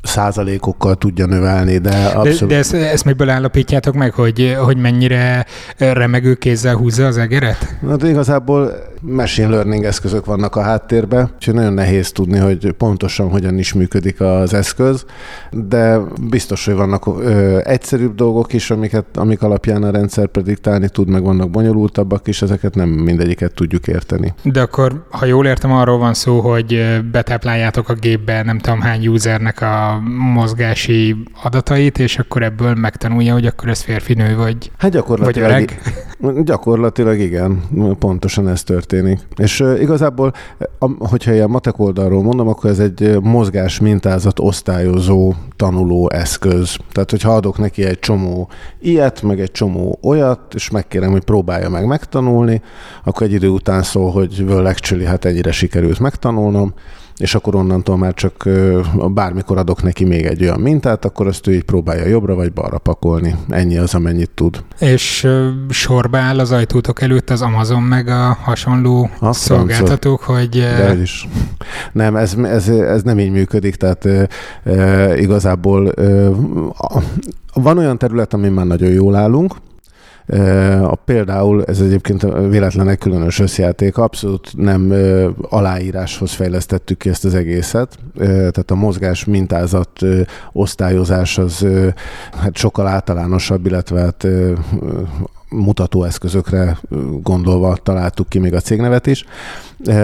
százalékokkal 0.04 0.96
tudja 0.96 1.26
növelni, 1.26 1.78
de 1.78 2.06
abszolút... 2.06 2.40
De, 2.40 2.46
de 2.46 2.58
ezt, 2.58 2.74
ezt 2.74 3.06
miből 3.06 3.30
állapítjátok 3.30 3.94
meg, 3.94 4.14
hogy, 4.14 4.58
hogy 4.60 4.78
mennyire 4.78 5.46
remegő 5.78 6.34
kézzel 6.34 6.76
húzza 6.76 7.06
az 7.06 7.18
egeret? 7.18 7.78
Hát 7.88 8.04
igazából 8.04 8.72
machine 9.02 9.48
learning 9.48 9.84
eszközök 9.84 10.26
vannak 10.26 10.56
a 10.56 10.62
háttérben, 10.62 11.32
úgyhogy 11.36 11.54
nagyon 11.54 11.74
nehéz 11.74 12.12
tudni, 12.12 12.38
hogy 12.38 12.72
pontosan 12.72 13.30
hogyan 13.30 13.58
is 13.58 13.74
működik 13.74 14.22
az 14.22 14.54
eszköz, 14.54 15.06
de 15.52 16.00
biztos, 16.30 16.66
hogy 16.66 16.76
vannak 16.76 17.08
ö, 17.08 17.60
egyszerűbb 17.64 18.16
dolgok 18.16 18.54
is, 18.54 18.72
amiket, 18.72 19.06
amik 19.16 19.42
alapján 19.42 19.84
a 19.84 19.92
rendszer 19.92 20.28
prediktálni 20.28 20.90
tud, 20.90 21.10
meg 21.10 21.24
vannak 21.24 21.50
bonyolultabbak 21.50 22.28
is, 22.28 22.42
ezeket 22.42 22.76
nem 22.76 22.90
mindegyiket 22.90 23.54
tudjuk 23.54 23.88
érteni. 23.88 24.34
De 24.44 24.62
akkor, 24.62 25.06
ha 25.10 25.26
jól 25.26 25.46
értem, 25.46 25.72
arról 25.72 25.98
van 25.98 26.14
szó, 26.14 26.40
hogy 26.40 27.02
betápláljátok 27.12 27.90
a 27.90 27.94
gépbe 27.94 28.44
nem 28.44 28.60
tudom 28.60 28.82
hány 28.82 29.08
usernek 29.08 29.62
a 29.62 29.97
mozgási 30.34 31.16
adatait, 31.44 32.00
és 32.00 32.18
akkor 32.18 32.44
ebből 32.44 32.74
megtanulja, 32.74 33.34
hogy 33.34 33.46
akkor 33.46 33.70
ez 33.70 33.82
férfi-nő 33.82 34.36
vagy, 34.36 34.72
hát 34.78 34.92
gyakorlatilag, 34.92 35.52
vagy 35.52 35.78
öreg? 36.20 36.44
Gyakorlatilag 36.46 37.20
igen, 37.20 37.62
pontosan 38.00 38.48
ez 38.48 38.64
történik. 38.64 39.20
És 39.36 39.64
igazából, 39.80 40.34
hogyha 40.98 41.34
ilyen 41.34 41.50
matek 41.50 41.80
oldalról 41.80 42.24
mondom, 42.24 42.48
akkor 42.48 42.70
ez 42.70 42.80
egy 42.80 43.18
mozgás 43.22 43.80
mintázat 43.80 44.40
osztályozó 44.40 45.34
tanuló 45.56 46.10
eszköz. 46.10 46.78
Tehát, 46.92 47.12
hogyha 47.12 47.36
adok 47.36 47.58
neki 47.58 47.84
egy 47.84 48.00
csomó 48.00 48.50
ilyet, 48.80 49.22
meg 49.22 49.40
egy 49.40 49.52
csomó 49.52 50.00
olyat, 50.02 50.54
és 50.54 50.70
megkérem, 50.70 51.12
hogy 51.12 51.24
próbálja 51.24 51.70
meg 51.70 51.86
megtanulni, 51.86 52.62
akkor 53.04 53.28
egy 53.28 53.34
idő 53.34 53.48
után 53.48 53.84
szól, 53.84 54.12
hogy 54.12 54.44
well, 54.48 54.66
actually, 54.66 55.06
hát 55.06 55.26
ennyire 55.26 55.52
sikerült 55.52 56.00
megtanulnom, 56.00 56.74
és 57.18 57.36
akkor 57.36 57.56
onnantól 57.56 57.98
már 57.98 58.14
csak 58.14 58.50
bármikor 59.14 59.58
adok 59.58 59.84
neki 59.84 60.06
még 60.06 60.26
egy 60.26 60.42
olyan 60.42 60.60
mintát, 60.60 61.06
akkor 61.06 61.28
azt 61.28 61.48
ő 61.48 61.54
így 61.54 61.64
próbálja 61.64 62.06
jobbra 62.06 62.36
vagy 62.36 62.54
balra 62.54 62.78
pakolni. 62.78 63.36
Ennyi 63.50 63.78
az, 63.78 63.96
amennyit 63.96 64.30
tud. 64.30 64.64
És 64.80 65.28
sorba 65.70 66.18
áll 66.18 66.40
az 66.40 66.52
ajtótok 66.52 67.02
előtt 67.02 67.30
az 67.30 67.42
Amazon 67.42 67.82
meg 67.82 68.08
a 68.08 68.38
hasonló 68.42 69.10
a 69.20 69.34
szolgáltatók, 69.34 70.22
hogy... 70.22 70.50
De 70.50 70.98
is. 71.02 71.28
Nem, 71.92 72.16
ez, 72.16 72.34
ez, 72.44 72.68
ez 72.70 73.02
nem 73.02 73.20
így 73.20 73.32
működik, 73.32 73.76
tehát 73.76 74.06
e, 74.64 75.18
igazából 75.18 75.92
e, 75.92 76.30
van 77.54 77.78
olyan 77.78 77.98
terület, 77.98 78.34
amin 78.34 78.52
már 78.52 78.66
nagyon 78.66 78.92
jól 78.92 79.16
állunk, 79.16 79.56
a, 80.82 80.96
például 80.96 81.64
ez 81.64 81.80
egyébként 81.80 82.22
véletlenek 82.50 82.98
különös 82.98 83.40
összjáték, 83.40 83.98
abszolút 83.98 84.52
nem 84.58 84.94
aláíráshoz 85.50 86.32
fejlesztettük 86.32 86.98
ki 86.98 87.10
ezt 87.10 87.26
az 87.26 87.36
egészet, 87.36 88.00
tehát 88.18 88.72
a 88.72 88.76
mozgás 88.76 89.26
mintázat 89.26 89.92
osztályozás 90.52 91.38
az 91.38 91.66
hát 92.42 92.56
sokkal 92.56 92.88
általánosabb, 92.88 93.66
illetve 93.66 94.00
hát 94.00 94.28
mutatóeszközökre 95.50 96.78
gondolva 97.22 97.76
találtuk 97.76 98.30
ki 98.30 98.40
még 98.40 98.54
a 98.54 98.60
cégnevet 98.60 99.08
is. 99.08 99.26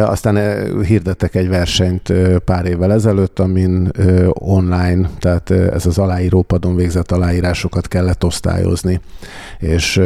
Aztán 0.06 0.38
hirdettek 0.84 1.36
egy 1.36 1.50
versenyt 1.50 2.14
pár 2.46 2.66
évvel 2.66 2.94
ezelőtt, 2.94 3.40
amin 3.40 3.92
online, 4.34 5.10
tehát 5.20 5.52
ez 5.52 5.86
az 5.86 5.98
aláírópadon 5.98 6.76
végzett 6.76 7.12
aláírásokat 7.12 7.88
kellett 7.88 8.24
osztályozni, 8.24 9.02
és 9.60 10.02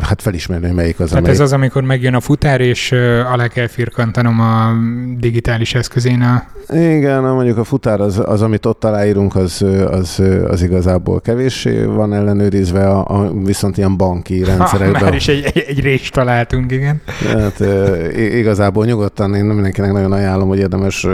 hát 0.00 0.22
felismerni, 0.22 0.66
hogy 0.66 0.74
melyik 0.74 1.00
az, 1.00 1.08
Tehát 1.08 1.22
amelyik... 1.22 1.40
ez 1.40 1.46
az, 1.46 1.52
amikor 1.52 1.82
megjön 1.82 2.14
a 2.14 2.20
futár, 2.20 2.60
és 2.60 2.92
alá 3.32 3.48
kell 3.48 3.66
firkantanom 3.66 4.40
a 4.40 4.72
digitális 5.18 5.74
eszközén 5.74 6.20
a... 6.20 6.44
Igen, 6.74 7.22
mondjuk 7.22 7.58
a 7.58 7.64
futár 7.64 8.00
az, 8.00 8.22
az 8.24 8.42
amit 8.42 8.66
ott 8.66 8.84
aláírunk, 8.84 9.36
az, 9.36 9.64
az, 9.90 10.22
az 10.48 10.62
igazából 10.62 11.20
kevéssé 11.20 11.84
van 11.84 12.14
ellenőrizve, 12.14 12.88
a, 12.88 13.20
a, 13.20 13.32
viszont 13.32 13.76
ilyen 13.76 13.96
banki 13.96 14.31
rendszerekben... 14.40 15.00
Ha, 15.00 15.04
már 15.04 15.14
is 15.14 15.28
egy, 15.28 15.44
egy, 15.44 15.64
egy 15.68 15.80
részt 15.80 16.12
találtunk, 16.12 16.72
igen. 16.72 17.00
Hát, 17.26 17.60
igaz, 17.60 18.52
igazából 18.52 18.84
nyugodtan 18.84 19.34
én 19.34 19.44
mindenkinek 19.44 19.92
nagyon 19.92 20.12
ajánlom, 20.12 20.48
hogy 20.48 20.58
érdemes 20.58 21.06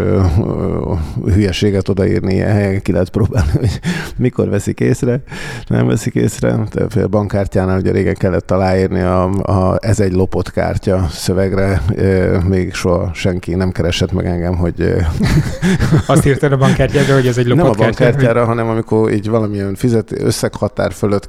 hülyeséget 1.24 1.88
odaírni 1.88 2.34
ilyen 2.34 2.52
helyen, 2.52 2.82
ki 2.82 2.92
lehet 2.92 3.10
próbálni, 3.10 3.50
hogy 3.52 3.80
mikor 4.16 4.48
veszik 4.48 4.80
észre, 4.80 5.20
nem 5.66 5.86
veszik 5.86 6.14
észre. 6.14 6.58
A 6.94 7.06
bankkártyánál 7.06 7.78
ugye 7.78 7.92
régen 7.92 8.14
kellett 8.14 8.50
aláírni 8.50 9.00
a, 9.00 9.22
a 9.30 9.78
ez 9.80 10.00
egy 10.00 10.12
lopott 10.12 10.50
kártya 10.50 11.06
szövegre, 11.10 11.82
még 12.48 12.74
soha 12.74 13.10
senki 13.14 13.54
nem 13.54 13.72
keresett 13.72 14.12
meg 14.12 14.26
engem, 14.26 14.56
hogy... 14.56 14.74
Azt 16.06 16.26
írtad 16.26 16.52
a 16.52 16.56
bankkártyára, 16.56 17.14
hogy 17.14 17.26
ez 17.26 17.38
egy 17.38 17.46
lopott 17.46 17.64
Nem 17.64 17.72
a 17.72 17.84
bankkártyára, 17.84 18.44
hanem 18.44 18.68
amikor 18.68 19.12
így 19.12 19.28
valamilyen 19.28 19.74
fizet, 19.74 20.12
összeghatár 20.20 20.92
fölött 20.92 21.28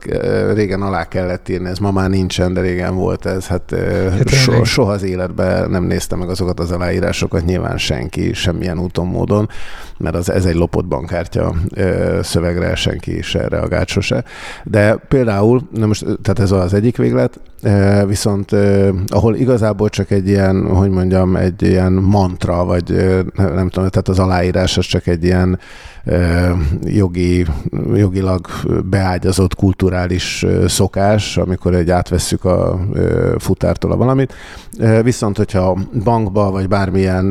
régen 0.54 0.82
alá 0.82 1.08
kellett 1.08 1.50
írni, 1.50 1.70
ez 1.70 1.79
ma 1.80 1.92
már 1.92 2.10
nincsen, 2.10 2.54
de 2.54 2.62
régen 2.62 2.96
volt 2.96 3.26
ez. 3.26 3.48
Hát, 3.48 3.76
hát 4.10 4.30
so, 4.30 4.64
soha 4.64 4.92
az 4.92 5.04
életben 5.04 5.70
nem 5.70 5.84
néztem 5.84 6.20
meg 6.20 6.30
azokat 6.30 6.60
az 6.60 6.72
aláírásokat, 6.72 7.46
nyilván 7.46 7.78
senki, 7.78 8.34
semmilyen 8.34 8.80
úton, 8.80 9.08
módon, 9.08 9.50
mert 9.98 10.16
az, 10.16 10.32
ez 10.32 10.46
egy 10.46 10.56
lopott 10.56 10.86
bankkártya 10.86 11.56
szövegre 12.22 12.76
senki 12.76 13.22
se 13.22 13.48
reagált 13.48 13.88
sose. 13.88 14.24
De 14.64 14.96
például, 14.96 15.68
na 15.74 15.86
most, 15.86 16.06
tehát 16.22 16.40
ez 16.40 16.52
az 16.52 16.74
egyik 16.74 16.98
véglet, 16.98 17.40
viszont 18.08 18.52
ahol 19.08 19.36
igazából 19.36 19.90
csak 19.90 20.12
egy 20.12 20.28
ilyen, 20.28 20.68
hogy 20.76 20.90
mondjam, 20.90 21.36
egy 21.36 21.62
ilyen 21.62 21.94
mantra, 21.94 22.66
vagy 22.66 22.90
nem 23.36 23.70
tudom, 23.70 23.90
tehát 23.90 24.08
az 24.08 24.20
aláírás 24.20 24.78
az 24.78 24.86
csak 24.86 25.08
egy 25.08 25.24
ilyen 25.24 25.60
jogi, 26.84 27.46
jogilag 27.94 28.48
beágyazott 28.90 29.56
kulturális 29.56 30.46
szokás, 30.68 31.38
amikor 31.38 31.69
egy 31.76 31.90
átvesszük 31.90 32.46
a 32.46 32.80
futártól 33.38 33.92
a 33.92 33.96
valamit. 33.96 34.34
Viszont, 35.04 35.38
hogyha 35.38 35.78
bankba, 36.04 36.52
vagy 36.52 36.68
bármilyen, 36.68 37.26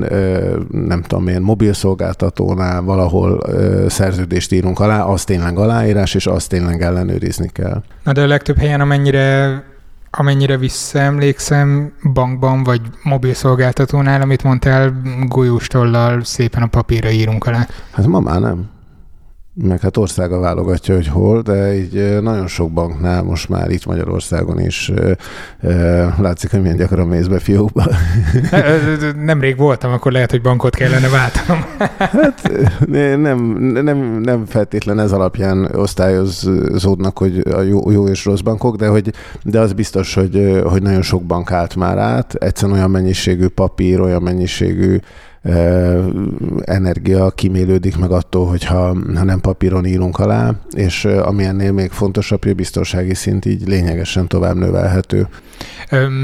nem 0.71 1.03
tudom 1.03 1.29
én, 1.29 1.41
mobilszolgáltatónál 1.41 2.83
valahol 2.83 3.43
szerződést 3.89 4.53
írunk 4.53 4.81
alá, 4.81 5.03
az 5.03 5.25
tényleg 5.25 5.59
aláírás, 5.59 6.15
és 6.15 6.27
azt 6.27 6.49
tényleg 6.49 6.83
ellenőrizni 6.83 7.49
kell. 7.53 7.83
Na 8.05 8.13
de 8.13 8.23
a 8.23 8.27
legtöbb 8.27 8.59
helyen, 8.59 8.81
amennyire 8.81 9.63
amennyire 10.11 10.57
visszaemlékszem, 10.57 11.93
bankban 12.13 12.65
vagy 12.65 12.81
mobilszolgáltatónál, 13.03 14.21
amit 14.21 14.43
mondtál, 14.43 15.03
golyóstollal 15.29 16.25
szépen 16.25 16.63
a 16.63 16.67
papírra 16.67 17.11
írunk 17.11 17.47
alá. 17.47 17.67
Hát 17.91 18.07
ma 18.07 18.21
már 18.21 18.41
nem 18.41 18.69
meg 19.63 19.81
hát 19.81 19.97
országa 19.97 20.39
válogatja, 20.39 20.95
hogy 20.95 21.09
hol, 21.09 21.43
de 21.43 21.75
így 21.75 22.23
nagyon 22.23 22.47
sok 22.47 22.73
banknál 22.73 23.23
most 23.23 23.49
már 23.49 23.71
itt 23.71 23.87
Magyarországon 23.87 24.61
is 24.61 24.93
látszik, 26.19 26.51
hogy 26.51 26.61
milyen 26.61 26.77
gyakran 26.77 27.07
mész 27.07 27.27
be 27.27 27.39
fiókba. 27.39 27.85
Nemrég 29.25 29.57
voltam, 29.57 29.93
akkor 29.93 30.13
lehet, 30.13 30.31
hogy 30.31 30.43
bankot 30.43 30.75
kellene 30.75 31.09
váltanom. 31.09 31.65
Hát 31.99 32.51
nem, 33.17 33.39
nem, 33.83 34.21
nem 34.21 34.45
feltétlen 34.47 34.99
ez 34.99 35.13
alapján 35.13 35.65
osztályozódnak, 35.75 37.19
hogy 37.19 37.43
a 37.53 37.61
jó, 37.61 37.91
jó 37.91 38.09
és 38.09 38.25
rossz 38.25 38.41
bankok, 38.41 38.77
de, 38.77 38.87
hogy, 38.87 39.13
de 39.43 39.61
az 39.61 39.73
biztos, 39.73 40.15
hogy, 40.15 40.61
hogy 40.65 40.83
nagyon 40.83 41.03
sok 41.03 41.23
bank 41.23 41.53
állt 41.53 41.77
már 41.77 41.99
át. 41.99 42.35
Egyszerűen 42.35 42.77
olyan 42.79 42.91
mennyiségű 42.91 43.47
papír, 43.47 44.01
olyan 44.01 44.23
mennyiségű 44.23 44.99
energia 46.65 47.31
kimélődik 47.31 47.99
meg 47.99 48.11
attól, 48.11 48.47
hogyha 48.47 48.97
ha 49.15 49.25
nem 49.25 49.41
papíron 49.41 49.87
írunk 49.87 50.19
alá, 50.19 50.55
és 50.71 51.05
ami 51.05 51.45
ennél 51.45 51.73
még 51.73 51.91
fontosabb, 51.91 52.43
hogy 52.43 52.53
a 52.53 52.55
biztonsági 52.55 53.15
szint 53.15 53.45
így 53.45 53.69
lényegesen 53.69 54.29
tovább 54.29 54.57
növelhető. 54.57 55.29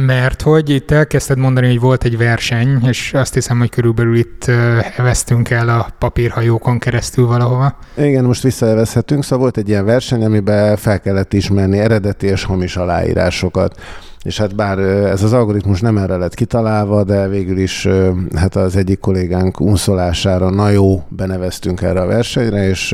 Mert 0.07 0.43
hogy 0.43 0.71
itt 0.71 0.91
elkezdted 0.91 1.39
mondani, 1.39 1.67
hogy 1.67 1.81
volt 1.81 2.05
egy 2.05 2.17
verseny, 2.17 2.79
és 2.89 3.15
azt 3.15 3.35
hiszem, 3.35 3.59
hogy 3.59 3.71
körülbelül 3.71 4.17
itt 4.17 4.51
vesztünk 4.97 5.51
el 5.51 5.69
a 5.69 5.87
papírhajókon 5.99 6.79
keresztül 6.79 7.27
valahova. 7.27 7.79
Igen, 7.97 8.25
most 8.25 8.43
visszaevezhetünk, 8.43 9.23
szóval 9.23 9.39
volt 9.39 9.57
egy 9.57 9.69
ilyen 9.69 9.85
verseny, 9.85 10.25
amiben 10.25 10.77
fel 10.77 11.01
kellett 11.01 11.33
ismerni 11.33 11.79
eredeti 11.79 12.27
és 12.27 12.45
hamis 12.45 12.77
aláírásokat 12.77 13.81
és 14.25 14.39
hát 14.39 14.55
bár 14.55 14.79
ez 14.79 15.23
az 15.23 15.33
algoritmus 15.33 15.81
nem 15.81 15.99
erre 15.99 16.17
lett 16.17 16.35
kitalálva, 16.35 17.05
de 17.05 17.29
végül 17.29 17.59
is 17.59 17.89
hát 18.35 18.57
az 18.57 18.77
egyik 18.77 18.99
kollégánk 18.99 19.61
unszolására 19.61 20.51
na 20.51 20.71
jó, 20.71 21.03
beneveztünk 21.09 21.83
erre 21.83 22.01
a 22.01 22.07
versenyre, 22.07 22.69
és 22.69 22.93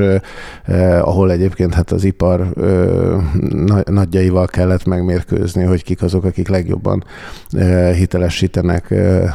eh, 0.63 1.07
ahol 1.07 1.31
egyébként 1.31 1.73
hát 1.73 1.91
az 1.91 2.03
ipar 2.03 2.41
eh, 2.41 2.67
nagyjaival 3.85 4.47
kellett 4.47 4.85
megmérkőzni, 4.85 5.63
hogy 5.63 5.83
kik 5.83 6.01
azok, 6.01 6.23
akik 6.23 6.47
legjobban 6.47 7.03
eh, 7.51 7.93
hitelesítenek 7.93 8.91
eh, 8.91 9.33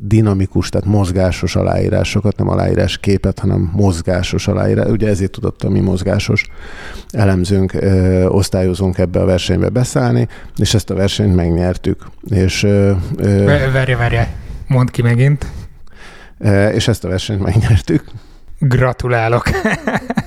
dinamikus, 0.00 0.68
tehát 0.68 0.86
mozgásos 0.86 1.56
aláírásokat, 1.56 2.36
nem 2.36 2.48
aláírás 2.48 2.98
képet, 2.98 3.38
hanem 3.38 3.70
mozgásos 3.74 4.48
aláírás. 4.48 4.90
Ugye 4.90 5.08
ezért 5.08 5.30
tudott 5.30 5.62
a 5.62 5.70
mi 5.70 5.80
mozgásos 5.80 6.48
elemzőnk, 7.10 7.74
eh, 7.74 8.34
osztályozónk 8.34 8.98
ebbe 8.98 9.20
a 9.20 9.24
versenybe 9.24 9.68
beszállni, 9.68 10.28
és 10.56 10.74
ezt 10.74 10.90
a 10.90 10.94
versenyt 10.94 11.33
megnyertük. 11.34 12.06
És, 12.30 12.60
várja, 13.72 13.96
várja, 13.96 14.26
mondd 14.66 14.90
ki 14.90 15.02
megint. 15.02 15.46
És 16.72 16.88
ezt 16.88 17.04
a 17.04 17.08
versenyt 17.08 17.42
megnyertük. 17.42 18.04
Gratulálok! 18.58 19.50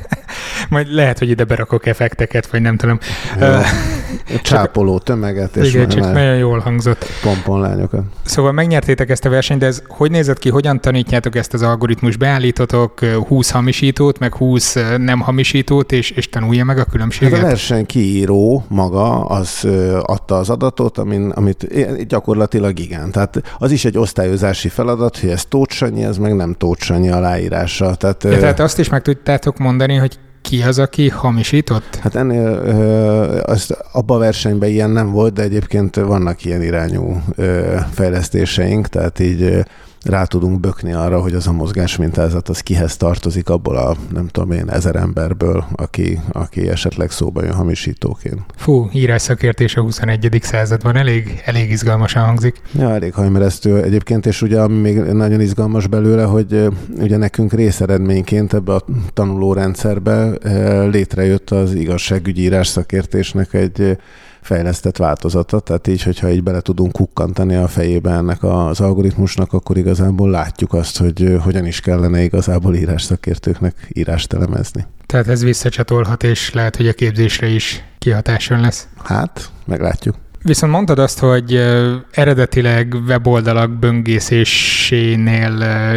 Majd 0.70 0.94
lehet, 0.94 1.20
hogy 1.20 1.30
ide 1.30 1.44
berakok 1.44 1.86
effekteket, 1.86 2.48
vagy 2.48 2.62
nem 2.62 2.78
tudom. 2.78 3.00
Ja, 3.40 3.62
csápoló 4.42 4.98
tömeget, 4.98 5.56
és 5.56 5.74
igen, 5.74 5.90
csak 5.90 6.14
nagyon 6.14 6.36
jól 6.36 6.60
hangzott. 6.60 7.06
Pomponlányokat. 7.22 8.02
Szóval 8.24 8.52
megnyertétek 8.52 9.10
ezt 9.10 9.26
a 9.26 9.30
versenyt, 9.30 9.60
de 9.60 9.66
ez 9.66 9.82
hogy 9.88 10.12
nézett 10.12 10.40
ki, 10.40 10.50
hogyan 10.50 10.82
tanítjátok 10.82 11.36
ezt 11.36 11.54
az 11.54 11.62
algoritmus? 11.62 12.18
Beállítotok 12.18 13.00
20 13.00 13.50
hamisítót, 13.52 14.20
meg 14.20 14.36
20 14.36 14.78
nem 14.98 15.20
hamisítót, 15.20 15.92
és, 15.92 16.12
és 16.12 16.30
tanulja 16.30 16.64
meg 16.64 16.78
a 16.78 16.86
különbséget? 16.86 17.34
Ez 17.34 17.44
a 17.44 17.48
verseny 17.48 17.86
kiíró 17.86 18.66
maga 18.68 19.26
az 19.26 19.68
adta 20.02 20.38
az 20.38 20.50
adatot, 20.50 20.98
amin, 20.98 21.30
amit 21.30 21.68
gyakorlatilag 22.08 22.80
igen. 22.80 23.12
Tehát 23.12 23.42
az 23.58 23.72
is 23.72 23.86
egy 23.86 23.98
osztályozási 23.98 24.70
feladat, 24.70 25.20
hogy 25.20 25.30
ez 25.30 25.46
Tóth 25.46 25.84
ez 26.02 26.18
meg 26.18 26.36
nem 26.36 26.56
Tóth 26.58 26.92
aláírása. 26.92 27.96
Tehát, 27.96 28.24
ja, 28.24 28.38
tehát 28.40 28.60
azt 28.60 28.80
is 28.80 28.90
meg 28.90 29.02
tudtátok 29.02 29.58
mondani, 29.58 29.96
hogy 29.96 30.20
ki 30.42 30.62
az, 30.62 30.80
aki 30.80 31.10
hamisított? 31.10 31.96
Hát 31.96 32.16
ennél 32.16 32.48
az, 33.46 33.76
abba 33.92 34.16
a 34.16 34.20
versenyben 34.20 34.70
ilyen 34.70 34.90
nem 34.90 35.12
volt, 35.12 35.34
de 35.34 35.42
egyébként 35.42 35.96
vannak 35.96 36.46
ilyen 36.46 36.62
irányú 36.62 37.22
fejlesztéseink, 37.92 38.88
tehát 38.88 39.20
így 39.20 39.66
rá 40.04 40.24
tudunk 40.24 40.60
bökni 40.60 40.94
arra, 40.94 41.22
hogy 41.22 41.34
az 41.34 41.48
a 41.48 41.52
mozgás 41.52 41.96
mintázat 41.96 42.50
az 42.50 42.60
kihez 42.60 42.98
tartozik 42.98 43.50
abból 43.50 43.78
a, 43.78 43.96
nem 44.14 44.28
tudom 44.28 44.52
én, 44.52 44.70
ezer 44.70 44.96
emberből, 44.96 45.66
aki, 45.76 46.20
aki 46.32 46.70
esetleg 46.70 47.12
szóba 47.12 47.44
jön 47.44 47.54
hamisítóként. 47.54 48.42
Fú, 48.56 48.90
szakértés 49.16 49.76
a 49.76 49.82
21. 49.82 50.40
században 50.42 50.96
elég, 50.96 51.42
elég 51.46 51.72
izgalmasan 51.72 52.26
hangzik. 52.26 52.62
Ja, 52.74 52.90
elég 52.90 53.14
hajmeresztő 53.14 53.84
egyébként, 53.84 54.26
és 54.26 54.42
ugye 54.42 54.60
ami 54.60 54.80
még 54.80 54.98
nagyon 54.98 55.42
izgalmas 55.42 55.88
belőle, 55.88 56.24
hogy 56.24 56.68
ugye 56.98 57.18
nekünk 57.18 57.54
részeredményként 57.54 58.54
ebbe 58.54 58.74
a 58.74 58.86
tanulórendszerbe 59.14 60.30
létrejött 60.90 61.50
az 61.50 61.74
igazságügyi 61.74 62.42
írás 62.42 62.68
szakértésnek 62.68 63.54
egy 63.54 63.98
fejlesztett 64.48 64.98
változata, 64.98 65.60
tehát 65.60 65.88
így, 65.88 66.04
hogyha 66.04 66.30
így 66.30 66.44
bele 66.44 66.62
tudunk 66.62 66.92
kukkantani 66.92 67.56
a 67.56 67.68
fejébe 67.68 68.12
ennek 68.12 68.44
az 68.44 68.80
algoritmusnak, 68.80 69.54
akkor 69.54 69.78
igazából 69.78 70.30
látjuk 70.30 70.74
azt, 70.74 70.98
hogy 70.98 71.38
hogyan 71.44 71.66
is 71.66 71.80
kellene 71.80 72.24
igazából 72.24 72.76
írás 72.76 73.02
szakértőknek 73.02 73.88
írást 73.94 74.34
elemezni. 74.34 74.86
Tehát 75.06 75.28
ez 75.28 75.44
visszacsatolhat, 75.44 76.24
és 76.24 76.54
lehet, 76.54 76.76
hogy 76.76 76.88
a 76.88 76.94
képzésre 76.94 77.48
is 77.48 77.84
kihatáson 77.98 78.60
lesz. 78.60 78.88
Hát, 79.04 79.50
meglátjuk. 79.66 80.16
Viszont 80.44 80.72
mondtad 80.72 81.00
azt, 81.00 81.20
hogy 81.20 81.56
eredetileg 82.12 82.96
weboldalak 83.08 83.80
böngészésénél 83.80 85.52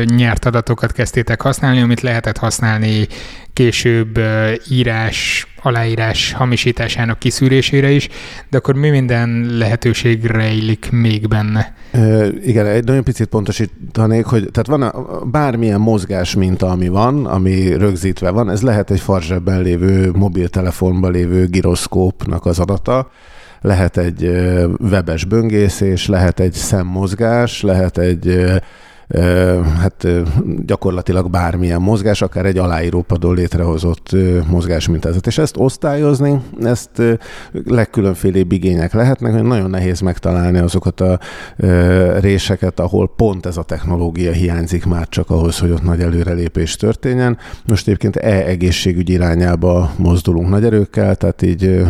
nyert 0.05 0.45
adatokat 0.45 0.93
kezdtétek 0.93 1.41
használni, 1.41 1.81
amit 1.81 2.01
lehetett 2.01 2.37
használni 2.37 3.07
később 3.53 4.21
írás, 4.69 5.47
aláírás 5.63 6.33
hamisításának 6.33 7.19
kiszűrésére 7.19 7.91
is, 7.91 8.09
de 8.51 8.57
akkor 8.57 8.75
mi 8.75 8.91
minden 8.91 9.47
lehetőség 9.59 10.25
rejlik 10.25 10.89
még 10.91 11.29
benne? 11.29 11.75
E, 11.91 12.27
igen, 12.45 12.67
egy 12.67 12.85
nagyon 12.85 13.05
picit 13.05 13.27
pontosítanék, 13.27 14.25
hogy 14.25 14.49
tehát 14.53 14.67
van 14.67 14.83
a, 14.83 15.25
bármilyen 15.25 15.81
mozgás 15.81 16.35
minta, 16.35 16.71
ami 16.71 16.89
van, 16.89 17.27
ami 17.27 17.77
rögzítve 17.77 18.31
van, 18.31 18.51
ez 18.51 18.63
lehet 18.63 18.91
egy 18.91 19.01
farzsebben 19.01 19.63
lévő, 19.63 20.11
mobiltelefonban 20.15 21.13
lévő 21.13 21.47
giroszkópnak 21.47 22.47
az 22.47 22.59
adata, 22.59 23.11
lehet 23.61 23.97
egy 23.97 24.31
webes 24.91 25.25
böngészés, 25.25 26.07
lehet 26.07 26.41
egy 26.41 26.53
szemmozgás, 26.53 27.63
lehet 27.63 27.99
egy 27.99 28.45
hát 29.81 30.07
gyakorlatilag 30.67 31.31
bármilyen 31.31 31.81
mozgás, 31.81 32.23
akár 32.23 32.47
egy 32.47 32.59
aláírópadon 32.59 33.35
létrehozott 33.35 34.17
mozgásmintázat. 34.49 35.27
És 35.27 35.39
ezt 35.39 35.57
osztályozni, 35.57 36.41
ezt 36.63 37.03
legkülönfélébb 37.65 38.53
igények 38.53 38.93
lehetnek, 38.93 39.33
hogy 39.33 39.43
nagyon 39.43 39.71
nehéz 39.71 40.01
megtalálni 40.01 40.59
azokat 40.59 41.01
a 41.01 41.19
réseket, 42.21 42.81
ahol 42.81 43.13
pont 43.17 43.47
ez 43.47 43.57
a 43.57 43.63
technológia 43.63 44.33
hiányzik 44.33 44.87
már 44.87 45.09
csak 45.09 45.31
ahhoz, 45.31 45.59
hogy 45.59 45.71
ott 45.71 45.83
nagy 45.83 46.01
előrelépés 46.01 46.77
történjen. 46.77 47.39
Most 47.67 47.87
egyébként 47.87 48.17
e-egészségügy 48.17 49.11
irányába 49.11 49.93
mozdulunk 49.97 50.49
nagy 50.49 50.65
erőkkel, 50.65 51.17
tehát 51.17 51.43
így 51.43 51.83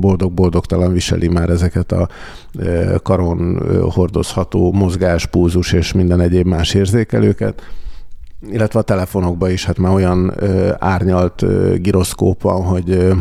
boldog-boldogtalan 0.00 0.92
viseli 0.92 1.28
már 1.28 1.50
ezeket 1.50 1.92
a 1.92 2.08
karon 3.02 3.62
hordozható 3.90 4.72
mozgás, 4.72 5.26
púzus 5.26 5.72
és 5.72 5.92
minden 5.92 6.20
egyéb 6.20 6.46
más 6.46 6.74
érzékelőket, 6.74 7.62
illetve 8.50 8.78
a 8.78 8.82
telefonokban 8.82 9.50
is, 9.50 9.64
hát 9.64 9.78
már 9.78 9.92
olyan 9.92 10.32
ö, 10.36 10.72
árnyalt 10.78 11.42
ö, 11.42 11.74
giroszkóp 11.76 12.42
van, 12.42 12.62
hogy 12.62 12.90
ö, 12.90 13.12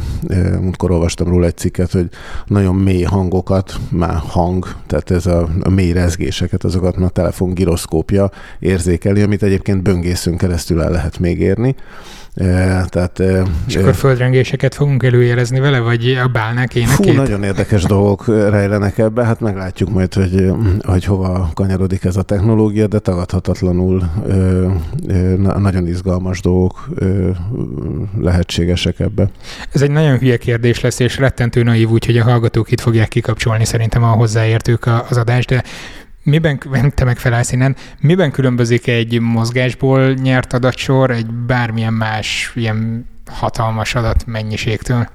múltkor 0.59 0.91
olvastam 0.91 1.27
róla 1.27 1.45
egy 1.45 1.57
cikket, 1.57 1.91
hogy 1.91 2.09
nagyon 2.45 2.75
mély 2.75 3.03
hangokat, 3.03 3.75
már 3.89 4.15
hang, 4.27 4.75
tehát 4.87 5.11
ez 5.11 5.25
a, 5.25 5.49
a 5.61 5.69
mély 5.69 5.91
rezgéseket, 5.91 6.63
azokat 6.63 6.97
már 6.97 7.07
a 7.07 7.11
telefon 7.11 7.53
giroszkópja 7.53 8.31
érzékeli, 8.59 9.21
amit 9.21 9.43
egyébként 9.43 9.81
böngészünk 9.81 10.37
keresztül 10.37 10.81
el 10.81 10.91
lehet 10.91 11.19
még 11.19 11.39
érni. 11.39 11.75
Tehát, 12.35 13.21
és 13.67 13.75
akkor 13.75 13.95
földrengéseket 13.95 14.75
fogunk 14.75 15.03
előjelezni 15.03 15.59
vele, 15.59 15.79
vagy 15.79 16.19
a 16.23 16.27
bálnák 16.27 16.75
énekét? 16.75 17.09
Fú, 17.09 17.11
nagyon 17.11 17.43
érdekes 17.43 17.83
dolgok 17.83 18.27
rejlenek 18.27 18.97
ebbe, 18.97 19.25
hát 19.25 19.39
meglátjuk 19.39 19.89
majd, 19.89 20.13
hogy, 20.13 20.51
hogy 20.81 21.05
hova 21.05 21.49
kanyarodik 21.53 22.03
ez 22.03 22.15
a 22.15 22.21
technológia, 22.21 22.87
de 22.87 22.99
tagadhatatlanul 22.99 24.09
nagyon 25.57 25.87
izgalmas 25.87 26.41
dolgok 26.41 26.89
lehetségesek 28.19 28.99
ebbe. 28.99 29.29
Ez 29.71 29.81
egy 29.81 29.91
nagyon 29.91 30.17
hülye 30.17 30.37
kérdés 30.37 30.81
lesz, 30.81 30.99
és 30.99 31.17
rettentő 31.17 31.63
naív, 31.63 31.89
úgyhogy 31.89 32.17
a 32.17 32.23
hallgatók 32.23 32.71
itt 32.71 32.81
fogják 32.81 33.07
kikapcsolni 33.07 33.65
szerintem 33.65 34.03
a 34.03 34.07
hozzáértők 34.07 34.89
az 35.09 35.17
adást, 35.17 35.49
de 35.49 35.63
miben, 36.23 36.59
te 36.95 37.03
meg 37.03 37.17
innen, 37.51 37.75
miben 37.99 38.31
különbözik 38.31 38.87
egy 38.87 39.19
mozgásból 39.19 40.13
nyert 40.13 40.53
adatsor 40.53 41.11
egy 41.11 41.27
bármilyen 41.27 41.93
más 41.93 42.51
ilyen 42.55 43.05
hatalmas 43.25 43.95
adatmennyiségtől? 43.95 45.07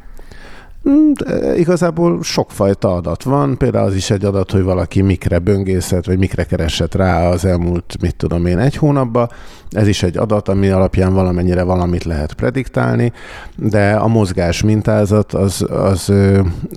Hmm, 0.82 1.12
de 1.12 1.56
igazából 1.56 2.22
sokfajta 2.22 2.94
adat 2.94 3.22
van, 3.22 3.56
például 3.56 3.86
az 3.86 3.94
is 3.94 4.10
egy 4.10 4.24
adat, 4.24 4.50
hogy 4.50 4.62
valaki 4.62 5.02
mikre 5.02 5.38
böngészett, 5.38 6.04
vagy 6.04 6.18
mikre 6.18 6.44
keresett 6.44 6.94
rá 6.94 7.28
az 7.28 7.44
elmúlt, 7.44 7.96
mit 8.00 8.16
tudom 8.16 8.46
én, 8.46 8.58
egy 8.58 8.76
hónapban. 8.76 9.30
Ez 9.70 9.86
is 9.86 10.02
egy 10.02 10.16
adat, 10.16 10.48
ami 10.48 10.68
alapján 10.68 11.14
valamennyire 11.14 11.62
valamit 11.62 12.04
lehet 12.04 12.32
prediktálni, 12.32 13.12
de 13.56 13.92
a 13.92 14.06
mozgás 14.06 14.62
mintázat 14.62 15.32
az, 15.32 15.64
az, 15.70 16.12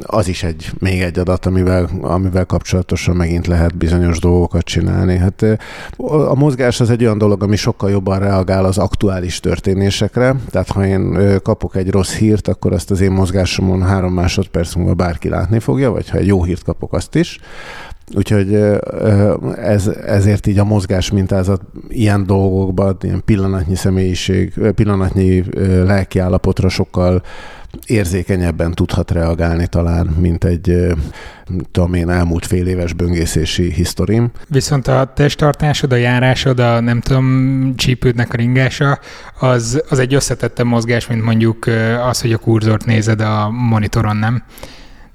az 0.01 0.27
is 0.27 0.43
egy, 0.43 0.71
még 0.79 1.01
egy 1.01 1.19
adat, 1.19 1.45
amivel, 1.45 1.89
amivel 2.01 2.45
kapcsolatosan 2.45 3.15
megint 3.15 3.47
lehet 3.47 3.77
bizonyos 3.77 4.19
dolgokat 4.19 4.63
csinálni. 4.63 5.17
Hát 5.17 5.45
a 6.27 6.35
mozgás 6.35 6.79
az 6.79 6.89
egy 6.89 7.03
olyan 7.03 7.17
dolog, 7.17 7.43
ami 7.43 7.55
sokkal 7.55 7.89
jobban 7.89 8.19
reagál 8.19 8.65
az 8.65 8.77
aktuális 8.77 9.39
történésekre, 9.39 10.35
tehát 10.49 10.71
ha 10.71 10.85
én 10.85 11.17
kapok 11.43 11.75
egy 11.75 11.91
rossz 11.91 12.13
hírt, 12.13 12.47
akkor 12.47 12.73
azt 12.73 12.91
az 12.91 13.01
én 13.01 13.11
mozgásomon 13.11 13.83
három 13.83 14.13
másodperc 14.13 14.75
múlva 14.75 14.93
bárki 14.93 15.29
látni 15.29 15.59
fogja, 15.59 15.91
vagy 15.91 16.09
ha 16.09 16.17
egy 16.17 16.27
jó 16.27 16.43
hírt 16.43 16.63
kapok, 16.63 16.93
azt 16.93 17.15
is. 17.15 17.39
Úgyhogy 18.15 18.53
ez, 19.55 19.87
ezért 19.87 20.47
így 20.47 20.59
a 20.59 20.63
mozgás 20.63 21.11
mintázat 21.11 21.61
ilyen 21.89 22.25
dolgokban, 22.25 22.97
ilyen 23.01 23.21
pillanatnyi 23.25 23.75
személyiség, 23.75 24.53
pillanatnyi 24.75 25.43
lelkiállapotra 25.83 26.69
sokkal 26.69 27.21
érzékenyebben 27.85 28.71
tudhat 28.71 29.11
reagálni 29.11 29.67
talán, 29.67 30.05
mint 30.05 30.43
egy 30.43 30.93
tudom 31.71 31.93
én, 31.93 32.09
elmúlt 32.09 32.45
fél 32.45 32.67
éves 32.67 32.93
böngészési 32.93 33.71
historim. 33.71 34.31
Viszont 34.47 34.87
a 34.87 35.11
testtartásod, 35.15 35.91
a 35.91 35.95
járásod, 35.95 36.59
a 36.59 36.79
nem 36.79 36.99
tudom, 36.99 37.75
csípődnek 37.75 38.33
a 38.33 38.37
ringása, 38.37 38.99
az, 39.39 39.83
az 39.89 39.99
egy 39.99 40.13
összetettebb 40.13 40.65
mozgás, 40.65 41.07
mint 41.07 41.23
mondjuk 41.23 41.65
az, 42.09 42.21
hogy 42.21 42.33
a 42.33 42.37
kurzort 42.37 42.85
nézed 42.85 43.21
a 43.21 43.49
monitoron, 43.49 44.17
nem? 44.17 44.43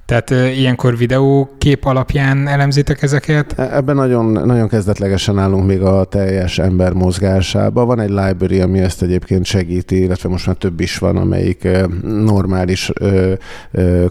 Tehát 0.07 0.29
ilyenkor 0.29 0.97
videókép 0.97 1.85
alapján 1.85 2.47
elemzitek 2.47 3.01
ezeket? 3.01 3.59
E, 3.59 3.75
ebben 3.75 3.95
nagyon, 3.95 4.25
nagyon 4.25 4.67
kezdetlegesen 4.67 5.39
állunk 5.39 5.65
még 5.65 5.81
a 5.81 6.03
teljes 6.03 6.59
ember 6.59 6.93
mozgásába. 6.93 7.85
Van 7.85 7.99
egy 7.99 8.09
library, 8.09 8.61
ami 8.61 8.79
ezt 8.79 9.01
egyébként 9.01 9.45
segíti, 9.45 10.01
illetve 10.01 10.29
most 10.29 10.45
már 10.45 10.55
több 10.55 10.79
is 10.79 10.97
van, 10.97 11.17
amelyik 11.17 11.67
normális 12.03 12.91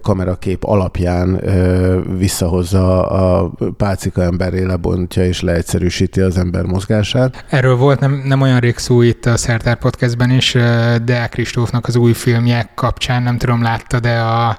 kamerakép 0.03 0.65
alapján 0.65 1.41
visszahozza 2.19 3.09
a 3.09 3.53
pálcika 3.77 4.23
emberré, 4.23 4.65
lebontja 4.65 5.25
és 5.25 5.41
leegyszerűsíti 5.41 6.21
az 6.21 6.39
ember 6.39 6.65
mozgását. 6.65 7.45
Erről 7.51 7.77
volt 7.77 8.01
nem, 8.01 8.23
nem 8.25 8.41
olyan 8.41 8.61
rég 8.61 8.77
szó 8.77 9.03
itt 9.03 9.27
a 9.27 9.37
Szertár 9.37 9.79
Podcastben 9.79 10.31
is, 10.31 10.57
de 11.05 11.27
Kristófnak 11.31 11.87
az 11.87 11.97
új 11.97 12.13
filmje 12.13 12.71
kapcsán, 12.75 13.23
nem 13.23 13.39
tudom, 13.39 13.63
látta, 13.63 14.01
de 14.01 14.19
a 14.19 14.59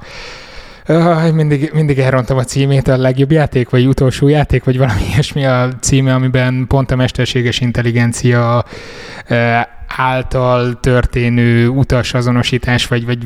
Uh, 0.90 1.32
mindig, 1.32 1.72
mindig 1.74 2.00
elrontam 2.00 2.38
a 2.38 2.44
címét, 2.44 2.88
a 2.88 2.98
legjobb 2.98 3.32
játék, 3.32 3.70
vagy 3.70 3.88
utolsó 3.88 4.28
játék, 4.28 4.64
vagy 4.64 4.78
valami 4.78 5.02
ilyesmi 5.12 5.46
a 5.46 5.70
címe, 5.80 6.14
amiben 6.14 6.66
pont 6.68 6.92
a 6.92 6.96
mesterséges 6.96 7.60
intelligencia 7.60 8.66
uh, 9.30 9.62
által 9.88 10.80
történő 10.80 11.68
utas 11.68 12.14
azonosítás, 12.14 12.88
vagy, 12.88 13.06
vagy 13.06 13.18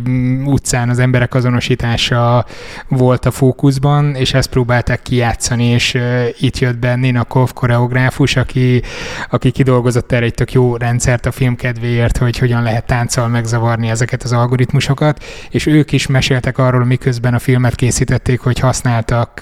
utcán 0.45 0.89
az 0.89 0.99
emberek 0.99 1.33
azonosítása 1.33 2.45
volt 2.87 3.25
a 3.25 3.31
fókuszban, 3.31 4.15
és 4.15 4.33
ezt 4.33 4.49
próbálták 4.49 5.01
kijátszani, 5.01 5.65
és 5.65 5.97
itt 6.39 6.57
jött 6.57 6.77
be 6.77 6.95
Nina 6.95 7.23
Kov 7.23 7.53
koreográfus, 7.53 8.35
aki, 8.35 8.81
aki 9.29 9.51
kidolgozott 9.51 10.11
erre 10.11 10.25
egy 10.25 10.33
tök 10.33 10.51
jó 10.51 10.75
rendszert 10.75 11.25
a 11.25 11.31
film 11.31 11.55
kedvéért, 11.55 12.17
hogy 12.17 12.37
hogyan 12.37 12.63
lehet 12.63 12.85
tánccal 12.85 13.27
megzavarni 13.27 13.89
ezeket 13.89 14.23
az 14.23 14.31
algoritmusokat, 14.31 15.23
és 15.49 15.65
ők 15.65 15.91
is 15.91 16.07
meséltek 16.07 16.57
arról, 16.57 16.85
miközben 16.85 17.33
a 17.33 17.39
filmet 17.39 17.75
készítették, 17.75 18.39
hogy 18.39 18.59
használtak 18.59 19.41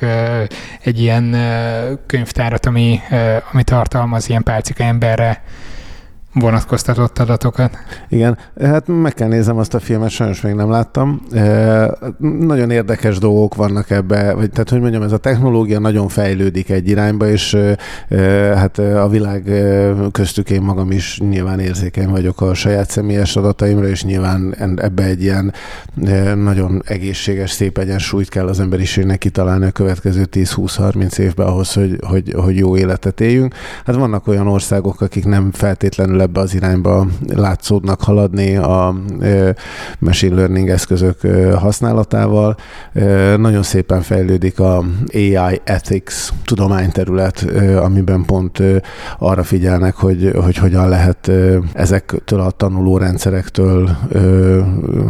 egy 0.82 1.00
ilyen 1.00 1.38
könyvtárat, 2.06 2.66
ami, 2.66 3.00
ami 3.52 3.64
tartalmaz 3.64 4.30
ilyen 4.30 4.44
pálcika 4.44 4.84
emberre 4.84 5.42
vonatkoztatott 6.34 7.20
adatokat. 7.20 7.78
Igen, 8.10 8.38
hát 8.62 8.88
meg 8.88 9.14
kell 9.14 9.28
nézem 9.28 9.58
azt 9.58 9.74
a 9.74 9.80
filmet, 9.80 10.10
sajnos 10.10 10.42
még 10.42 10.54
nem 10.54 10.70
láttam. 10.70 11.22
Nagyon 12.40 12.72
érdekes 12.72 13.18
dolgok 13.18 13.56
vannak 13.56 13.90
ebbe, 13.90 14.34
vagy 14.34 14.50
tehát 14.50 14.70
hogy 14.70 14.80
mondjam, 14.82 15.02
ez 15.02 15.12
a 15.12 15.18
technológia 15.18 15.80
nagyon 15.80 16.08
fejlődik 16.08 16.70
egy 16.70 16.90
irányba, 16.90 17.28
és 17.28 17.58
hát 18.56 18.78
a 18.78 19.08
világ 19.10 19.52
köztük 20.12 20.50
én 20.50 20.62
magam 20.62 20.92
is 20.92 21.20
nyilván 21.20 21.60
érzékeny 21.60 22.10
vagyok 22.10 22.42
a 22.42 22.54
saját 22.54 22.90
személyes 22.90 23.36
adataimra, 23.36 23.88
és 23.88 24.04
nyilván 24.04 24.56
ebbe 24.78 25.04
egy 25.04 25.22
ilyen 25.22 25.54
nagyon 26.36 26.82
egészséges, 26.86 27.52
szép 27.52 27.78
egyensúlyt 27.78 28.30
kell 28.30 28.48
az 28.48 28.60
emberiségnek 28.60 29.18
kitalálni 29.18 29.66
a 29.66 29.72
következő 29.72 30.28
10-20-30 30.32 31.18
évben 31.18 31.48
ahhoz, 31.48 31.74
hogy, 31.74 32.00
hogy, 32.08 32.34
hogy 32.34 32.58
jó 32.58 32.78
életet 32.78 33.22
éljünk. 33.22 33.54
Hát 33.86 33.96
vannak 33.96 34.28
olyan 34.28 34.48
országok, 34.48 35.02
akik 35.02 35.26
nem 35.26 35.52
feltétlenül 35.52 36.19
ebbe 36.22 36.40
az 36.40 36.56
irányba 36.56 37.08
látszódnak 37.28 38.02
haladni 38.02 38.56
a 38.56 38.96
machine 40.00 40.36
learning 40.36 40.70
eszközök 40.70 41.18
használatával. 41.56 42.56
Nagyon 43.38 43.64
szépen 43.64 44.02
fejlődik 44.02 44.60
a 44.60 44.84
AI 45.14 45.62
ethics 45.64 46.14
tudományterület, 46.46 47.46
amiben 47.82 48.26
pont 48.26 48.64
arra 49.20 49.44
figyelnek, 49.44 49.96
hogy, 49.96 50.32
hogy 50.44 50.56
hogyan 50.56 50.90
lehet 50.90 51.32
ezektől 51.74 52.40
a 52.40 52.52
tanuló 52.52 52.98
rendszerektől, 52.98 53.90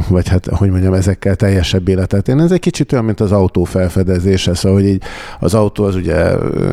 vagy 0.10 0.28
hát, 0.28 0.46
hogy 0.46 0.70
mondjam, 0.70 0.94
ezekkel 0.94 1.36
teljesebb 1.36 1.88
életet 1.88 2.28
én 2.28 2.40
Ez 2.40 2.52
egy 2.52 2.60
kicsit 2.60 2.92
olyan, 2.92 3.06
mint 3.06 3.20
az 3.20 3.32
autó 3.32 3.64
felfedezése, 3.64 4.54
szóval, 4.54 4.80
hogy 4.80 4.88
így 4.88 5.02
az 5.40 5.54
autó 5.54 5.84
az 5.84 5.96
ugye, 5.96 6.16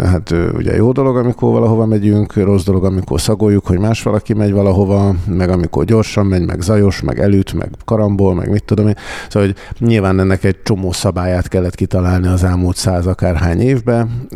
hát 0.05 0.35
ugye 0.55 0.77
jó 0.77 0.93
dolog, 0.93 1.17
amikor 1.17 1.53
valahova 1.53 1.87
megyünk, 1.87 2.35
rossz 2.35 2.65
dolog, 2.65 2.85
amikor 2.85 3.21
szagoljuk, 3.21 3.67
hogy 3.67 3.79
más 3.79 4.03
valaki 4.03 4.26
megy 4.35 4.53
valahova, 4.53 5.15
meg 5.27 5.51
amikor 5.51 5.85
gyorsan 5.85 6.27
megy, 6.27 6.47
meg 6.47 6.61
zajos, 6.61 7.01
meg 7.01 7.21
elüt, 7.21 7.53
meg 7.53 7.69
karambol, 7.85 8.35
meg 8.35 8.51
mit 8.51 8.65
tudom 8.65 8.89
én. 8.89 8.97
Szóval, 9.29 9.49
hogy 9.49 9.87
nyilván 9.89 10.21
ennek 10.21 10.45
egy 10.45 10.63
csomó 10.63 10.93
szabályát 10.93 11.49
kellett 11.49 11.75
kitalálni 11.75 12.27
az 12.27 12.45
elmúlt 12.45 12.77
száz 12.77 13.07
akárhány 13.07 13.61
évben, 13.61 14.27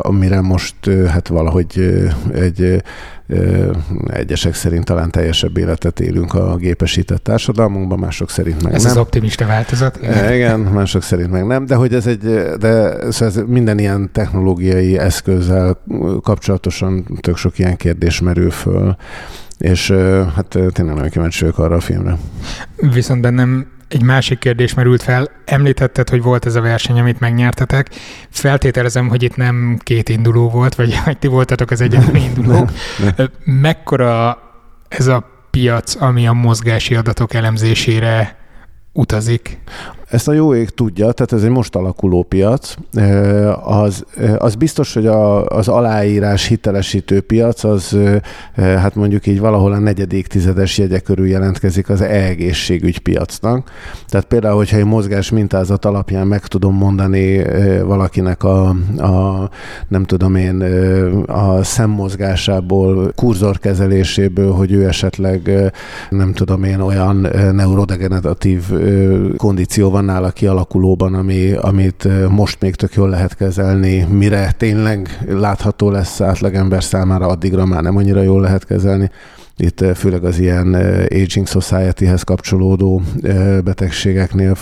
amire 0.00 0.40
most 0.40 0.90
hát 1.08 1.28
valahogy 1.28 2.02
egy 2.34 2.82
egyesek 4.06 4.54
szerint 4.54 4.84
talán 4.84 5.10
teljesebb 5.10 5.56
életet 5.56 6.00
élünk 6.00 6.34
a 6.34 6.56
gépesített 6.56 7.22
társadalmunkban, 7.22 7.98
mások 7.98 8.30
szerint 8.30 8.62
meg 8.62 8.72
ez 8.72 8.82
nem. 8.82 8.90
Ez 8.90 8.96
az 8.96 9.02
optimista 9.02 9.46
változat. 9.46 9.98
Igen. 10.02 10.32
igen, 10.32 10.60
mások 10.60 11.02
szerint 11.02 11.30
meg 11.30 11.46
nem, 11.46 11.66
de 11.66 11.74
hogy 11.74 11.94
ez 11.94 12.06
egy, 12.06 12.22
de 12.58 12.96
szóval 13.10 13.28
ez 13.28 13.42
minden 13.46 13.78
ilyen 13.78 14.10
technológiai 14.12 14.98
eszközzel 14.98 15.82
kapcsolatosan 16.22 17.06
tök 17.20 17.36
sok 17.36 17.58
ilyen 17.58 17.76
kérdés 17.76 18.20
merül 18.20 18.50
föl, 18.50 18.96
és 19.58 19.90
hát 20.34 20.46
tényleg 20.48 20.94
nagyon 20.94 21.08
kíváncsi 21.08 21.40
vagyok 21.40 21.58
arra 21.58 21.74
a 21.74 21.80
filmre. 21.80 22.16
Viszont 22.76 23.20
bennem 23.20 23.66
egy 23.88 24.02
másik 24.02 24.38
kérdés 24.38 24.74
merült 24.74 25.02
fel. 25.02 25.30
Említetted, 25.44 26.08
hogy 26.08 26.22
volt 26.22 26.46
ez 26.46 26.54
a 26.54 26.60
verseny, 26.60 26.98
amit 26.98 27.20
megnyertetek. 27.20 27.88
Feltételezem, 28.30 29.08
hogy 29.08 29.22
itt 29.22 29.36
nem 29.36 29.78
két 29.82 30.08
induló 30.08 30.50
volt, 30.50 30.74
vagy 30.74 30.96
hogy 30.96 31.18
ti 31.18 31.26
voltatok 31.26 31.70
az 31.70 31.80
egyetlen 31.80 32.22
indulók. 32.22 32.70
Mekkora 33.44 34.38
ez 34.88 35.06
a 35.06 35.30
piac, 35.50 36.02
ami 36.02 36.26
a 36.26 36.32
mozgási 36.32 36.94
adatok 36.94 37.34
elemzésére 37.34 38.36
utazik? 38.92 39.58
Ezt 40.14 40.28
a 40.28 40.32
jó 40.32 40.54
ég 40.54 40.70
tudja, 40.70 41.12
tehát 41.12 41.32
ez 41.32 41.42
egy 41.42 41.50
most 41.50 41.76
alakuló 41.76 42.22
piac. 42.22 42.74
Az, 43.64 44.04
az 44.38 44.54
biztos, 44.54 44.94
hogy 44.94 45.06
a, 45.06 45.46
az 45.46 45.68
aláírás 45.68 46.46
hitelesítő 46.46 47.20
piac, 47.20 47.64
az 47.64 47.98
hát 48.56 48.94
mondjuk 48.94 49.26
így 49.26 49.40
valahol 49.40 49.72
a 49.72 49.78
negyedik 49.78 50.26
tizedes 50.26 50.78
jegye 50.78 50.98
körül 50.98 51.26
jelentkezik 51.26 51.88
az 51.88 52.00
e-egészségügy 52.00 52.98
piacnak. 52.98 53.70
Tehát 54.08 54.26
például, 54.26 54.56
hogyha 54.56 54.76
egy 54.76 54.84
mozgás 54.84 55.30
mintázat 55.30 55.84
alapján 55.84 56.26
meg 56.26 56.46
tudom 56.46 56.74
mondani 56.74 57.42
valakinek 57.82 58.44
a, 58.44 58.68
a 58.96 59.50
nem 59.88 60.04
tudom 60.04 60.34
én, 60.34 60.62
a 61.26 61.62
szemmozgásából, 61.62 63.12
kurzorkezeléséből, 63.16 64.52
hogy 64.52 64.72
ő 64.72 64.86
esetleg 64.86 65.72
nem 66.10 66.32
tudom 66.32 66.64
én, 66.64 66.80
olyan 66.80 67.28
neurodegeneratív 67.52 68.62
kondíció 69.36 69.90
van 69.90 70.03
nála 70.04 70.30
kialakulóban, 70.30 71.14
ami, 71.14 71.52
amit 71.52 72.08
most 72.28 72.60
még 72.60 72.74
tök 72.74 72.94
jól 72.94 73.08
lehet 73.08 73.36
kezelni, 73.36 74.02
mire 74.02 74.52
tényleg 74.56 75.24
látható 75.28 75.90
lesz 75.90 76.20
átlagember 76.20 76.84
számára, 76.84 77.26
addigra 77.26 77.64
már 77.64 77.82
nem 77.82 77.96
annyira 77.96 78.22
jól 78.22 78.40
lehet 78.40 78.66
kezelni. 78.66 79.10
Itt 79.56 79.84
főleg 79.94 80.24
az 80.24 80.38
ilyen 80.38 80.74
Aging 81.10 81.46
Society-hez 81.46 82.22
kapcsolódó 82.22 83.02
betegségeknél 83.64 84.56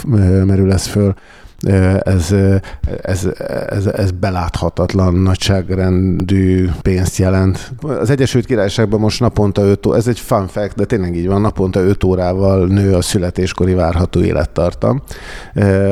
merül 0.45 0.73
ez 0.73 0.87
föl 0.87 1.15
ez, 2.03 2.35
ez, 3.03 3.29
ez, 3.69 3.87
ez 3.87 4.11
beláthatatlan 4.11 5.15
nagyságrendű 5.15 6.71
pénzt 6.83 7.17
jelent. 7.17 7.73
Az 7.81 8.11
Egyesült 8.11 8.47
Királyságban 8.47 9.01
most 9.01 9.21
naponta 9.21 9.63
5 9.63 9.87
ez 9.95 10.07
egy 10.07 10.19
fun 10.19 10.47
fact, 10.47 10.77
de 10.77 10.85
tényleg 10.85 11.17
így 11.17 11.27
van, 11.27 11.41
naponta 11.41 11.81
5 11.81 12.05
órával 12.05 12.67
nő 12.67 12.95
a 12.95 13.03
születéskori 13.03 13.75
várható 13.75 14.21
élettartam, 14.21 15.03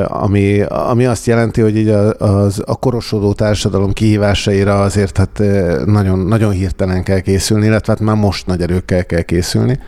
ami, 0.07 0.61
ami 0.61 1.05
azt 1.05 1.25
jelenti, 1.25 1.61
hogy 1.61 1.77
így 1.77 1.89
az, 2.17 2.61
a 2.65 2.75
korosodó 2.75 3.33
társadalom 3.33 3.93
kihívásaira 3.93 4.81
azért 4.81 5.17
hát 5.17 5.41
nagyon, 5.85 6.19
nagyon 6.19 6.51
hirtelen 6.51 7.03
kell 7.03 7.19
készülni, 7.19 7.65
illetve 7.65 7.93
hát 7.93 8.01
már 8.01 8.15
most 8.15 8.45
nagy 8.45 8.61
erőkkel 8.61 9.05
kell 9.05 9.21
készülni. 9.21 9.79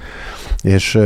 És, 0.64 1.00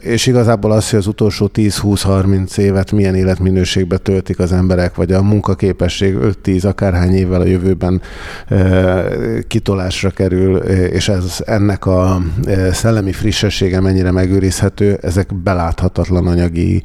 és 0.00 0.26
igazából 0.26 0.72
az, 0.72 0.90
hogy 0.90 0.98
az 0.98 1.06
utolsó 1.06 1.50
10-20-30 1.54 2.58
évet 2.58 2.92
milyen 2.92 3.14
életminőségbe 3.14 3.96
töltik 3.96 4.38
az 4.38 4.52
emberek, 4.52 4.94
vagy 4.94 5.12
a 5.12 5.22
munkaképesség 5.22 6.16
5-10 6.44 6.66
akárhány 6.66 7.14
évvel 7.14 7.40
a 7.40 7.46
jövőben 7.46 8.00
kitolásra 9.48 10.10
kerül, 10.10 10.56
és 10.56 11.08
ez 11.08 11.42
ennek 11.46 11.86
a 11.86 12.22
szellemi 12.72 13.12
frissessége 13.12 13.80
mennyire 13.80 14.10
megőrizhető, 14.10 14.98
ezek 15.02 15.34
beláthatatlan 15.34 16.26
anyagi, 16.26 16.82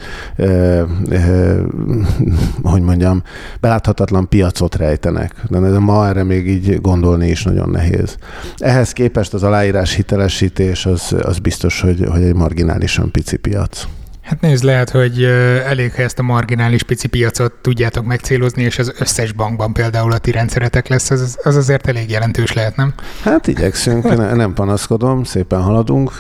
hogy 2.61 2.81
mondjam, 2.81 3.23
beláthatatlan 3.59 4.29
piacot 4.29 4.75
rejtenek. 4.75 5.33
De 5.49 5.79
ma 5.79 6.07
erre 6.07 6.23
még 6.23 6.47
így 6.47 6.81
gondolni 6.81 7.27
is 7.27 7.43
nagyon 7.43 7.69
nehéz. 7.69 8.17
Ehhez 8.57 8.91
képest 8.91 9.33
az 9.33 9.43
aláírás 9.43 9.93
hitelesítés 9.93 10.85
az, 10.85 11.15
az 11.21 11.39
biztos, 11.39 11.81
hogy, 11.81 12.05
hogy 12.17 12.25
egy 12.25 12.35
marginálisan 12.35 13.11
pici 13.11 13.37
piac. 13.37 13.87
Hát 14.27 14.41
nézd, 14.41 14.63
lehet, 14.63 14.89
hogy 14.89 15.23
elég, 15.65 15.93
ha 15.93 16.01
ezt 16.01 16.19
a 16.19 16.23
marginális 16.23 16.83
pici 16.83 17.07
piacot 17.07 17.53
tudjátok 17.61 18.05
megcélozni, 18.05 18.63
és 18.63 18.79
az 18.79 18.93
összes 18.99 19.31
bankban 19.31 19.73
például 19.73 20.11
a 20.11 20.17
ti 20.17 20.31
rendszeretek 20.31 20.87
lesz, 20.87 21.09
az, 21.09 21.37
az 21.43 21.55
azért 21.55 21.87
elég 21.87 22.09
jelentős 22.09 22.53
lehet, 22.53 22.75
nem? 22.75 22.93
Hát 23.23 23.47
igyekszünk, 23.47 24.35
nem 24.35 24.53
panaszkodom, 24.53 25.23
szépen 25.23 25.61
haladunk, 25.61 26.11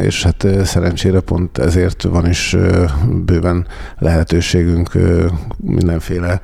és 0.00 0.22
hát 0.22 0.46
szerencsére 0.64 1.20
pont 1.20 1.58
ezért 1.58 2.02
van 2.02 2.28
is 2.28 2.56
bőven 3.24 3.66
lehetőségünk 3.98 4.90
mindenféle 5.56 6.40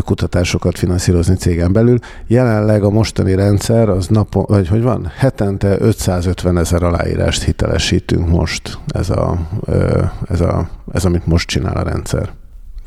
kutatásokat 0.00 0.78
finanszírozni 0.78 1.34
cégen 1.34 1.72
belül. 1.72 1.98
Jelenleg 2.26 2.82
a 2.82 2.90
mostani 2.90 3.34
rendszer 3.34 3.88
az 3.88 4.06
napon, 4.06 4.44
vagy 4.48 4.68
hogy 4.68 4.82
van, 4.82 5.12
hetente 5.16 5.76
550 5.80 6.58
ezer 6.58 6.82
aláírást 6.82 7.42
hitelesítünk 7.42 8.28
most. 8.28 8.78
Ez 8.86 9.10
a 9.10 9.45
ez, 10.28 10.40
a, 10.40 10.68
ez, 10.92 11.04
amit 11.04 11.26
most 11.26 11.48
csinál 11.48 11.76
a 11.76 11.82
rendszer. 11.82 12.30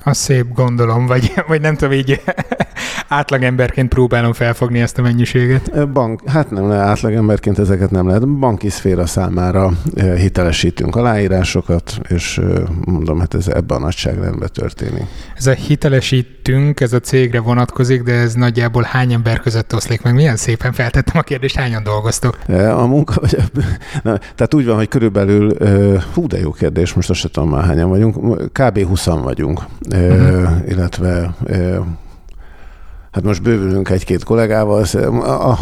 A 0.10 0.14
szép 0.14 0.54
gondolom, 0.54 1.06
vagy, 1.06 1.34
vagy 1.48 1.62
nem 1.62 1.76
tudom, 1.76 1.94
így 1.94 2.22
átlagemberként 3.08 3.90
próbálom 3.90 4.34
felfogni 4.34 4.80
ezt 4.80 4.98
a 4.98 5.02
mennyiséget. 5.02 5.90
Bank, 5.92 6.22
hát 6.30 6.52
nem, 6.52 6.72
átlagemberként 6.72 7.60
ezeket 7.60 7.92
nem 7.92 8.08
lehet. 8.08 8.28
Banki 8.28 8.70
szféra 8.70 9.06
számára 9.06 9.72
hitelesítünk 10.16 10.96
aláírásokat, 10.96 12.00
és 12.08 12.42
mondom, 12.86 13.20
hát 13.20 13.34
ez 13.34 13.48
ebben 13.48 13.78
a 13.78 13.80
nagyságrendben 13.80 14.50
történik. 14.54 15.04
Ez 15.36 15.48
a 15.48 15.52
hitelesítünk, 15.52 16.80
ez 16.80 16.94
a 16.94 17.00
cégre 17.00 17.40
vonatkozik, 17.40 18.04
de 18.04 18.14
ez 18.14 18.34
nagyjából 18.34 18.84
hány 18.84 19.14
ember 19.14 19.40
között 19.40 19.76
oszlik 19.76 20.02
meg? 20.02 20.14
Milyen 20.14 20.36
szépen 20.36 20.72
feltettem 20.72 21.18
a 21.18 21.22
kérdést, 21.22 21.56
hányan 21.56 21.84
dolgoztok? 21.84 22.38
A 22.76 22.86
munka, 22.86 23.14
vagy 23.22 23.38
na, 24.04 24.18
tehát 24.18 24.54
úgy 24.54 24.66
van, 24.66 24.76
hogy 24.76 24.88
körülbelül, 24.88 25.54
hú, 26.14 26.28
de 26.28 26.40
jó 26.40 26.52
kérdés, 26.52 26.94
most 26.94 27.10
azt 27.10 27.20
sem 27.20 27.32
tudom 27.32 27.50
már 27.50 27.64
hányan 27.64 27.90
vagyunk, 27.90 28.16
kb. 28.52 28.88
20 28.88 29.06
vagyunk, 29.06 29.62
uh-huh. 30.08 30.50
illetve 30.68 31.36
Hát 33.12 33.24
most 33.24 33.42
bővülünk 33.42 33.90
egy-két 33.90 34.24
kollégával, 34.24 34.86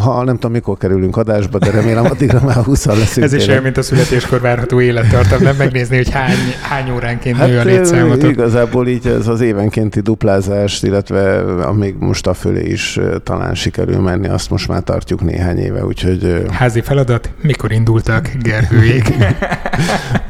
ha 0.04 0.24
nem 0.24 0.36
tudom, 0.36 0.52
mikor 0.52 0.78
kerülünk 0.78 1.18
adásba, 1.18 1.58
de 1.58 1.72
remélem 1.72 2.06
addigra 2.06 2.42
már 2.44 2.56
20 2.56 2.86
leszünk. 2.86 3.26
Ez 3.26 3.34
is 3.34 3.48
olyan, 3.48 3.64
mint 3.64 3.78
a 3.78 3.82
születéskor 3.82 4.42
várható 4.42 4.82
élettartam, 4.82 5.42
nem 5.42 5.56
megnézni, 5.56 5.96
hogy 5.96 6.10
hány, 6.10 6.36
hány 6.62 6.92
óránként 6.92 7.38
hát 7.38 7.48
nő 7.48 7.60
a 7.60 7.64
létszámotok. 7.64 8.32
Igazából 8.32 8.88
így 8.88 9.08
ez 9.08 9.28
az 9.28 9.42
évenkénti 9.42 10.00
duplázás, 10.00 10.84
illetve 10.84 11.42
még 11.74 11.96
most 12.00 12.28
a 12.28 12.34
fölé 12.34 12.66
is 12.66 13.00
talán 13.24 13.56
sikerül 13.56 14.00
menni, 14.00 14.28
azt 14.28 14.50
most 14.50 14.68
már 14.68 14.82
tartjuk 14.82 15.22
néhány 15.22 15.58
éve, 15.58 15.86
úgyhogy... 15.86 16.46
Házi 16.52 16.82
feladat, 16.82 17.30
mikor 17.42 17.72
indultak 17.72 18.32
Gergőjék? 18.42 19.14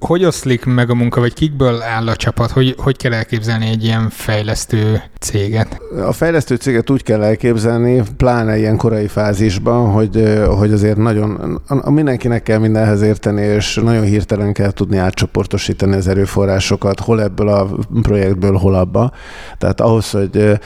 Hogy 0.00 0.24
oszlik 0.24 0.64
meg 0.64 0.90
a 0.90 0.94
munka, 0.94 1.20
vagy 1.20 1.34
kikből 1.34 1.82
áll 1.82 2.08
a 2.08 2.16
csapat? 2.16 2.50
Hogy, 2.50 2.74
hogy 2.78 2.96
kell 2.96 3.12
elképzelni 3.12 3.66
egy 3.66 3.84
ilyen 3.84 4.08
fejlesztő 4.10 5.02
céget? 5.18 5.80
A 6.06 6.12
fejlesztő 6.12 6.54
céget 6.54 6.90
úgy 6.90 7.02
kell 7.02 7.22
elképzelni, 7.22 8.02
pláne 8.16 8.58
ilyen 8.58 8.76
korai 8.76 9.06
fázisban, 9.06 9.90
hogy, 9.92 10.38
hogy 10.58 10.72
azért 10.72 10.96
nagyon, 10.96 11.60
mindenkinek 11.84 12.42
kell 12.42 12.58
mindenhez 12.58 13.02
érteni, 13.02 13.42
és 13.42 13.74
nagyon 13.74 14.04
hirtelen 14.04 14.52
kell 14.52 14.70
tudni 14.70 14.96
átcsoportosítani 14.96 15.94
az 15.94 16.08
erőforrásokat, 16.08 17.00
hol 17.00 17.22
ebből 17.22 17.48
a 17.48 17.68
projektből, 18.02 18.56
hol 18.56 18.74
abba. 18.74 19.12
Tehát 19.58 19.80
ahhoz, 19.80 20.10
hogy 20.10 20.60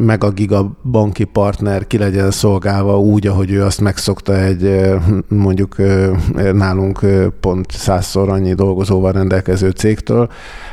meg 0.00 0.24
a 0.24 0.30
gigabanki 0.30 1.24
partner 1.24 1.86
ki 1.86 1.98
legyen 1.98 2.30
szolgálva 2.30 3.00
úgy, 3.00 3.26
ahogy 3.26 3.50
ő 3.50 3.62
azt 3.62 3.80
megszokta 3.80 4.36
egy 4.38 4.90
mondjuk 5.28 5.76
nálunk 6.52 7.06
pont 7.40 7.72
százszor 7.82 8.28
annyi 8.28 8.54
dolgozóval 8.54 9.12
rendelkező 9.12 9.70
cégtől, 9.70 10.28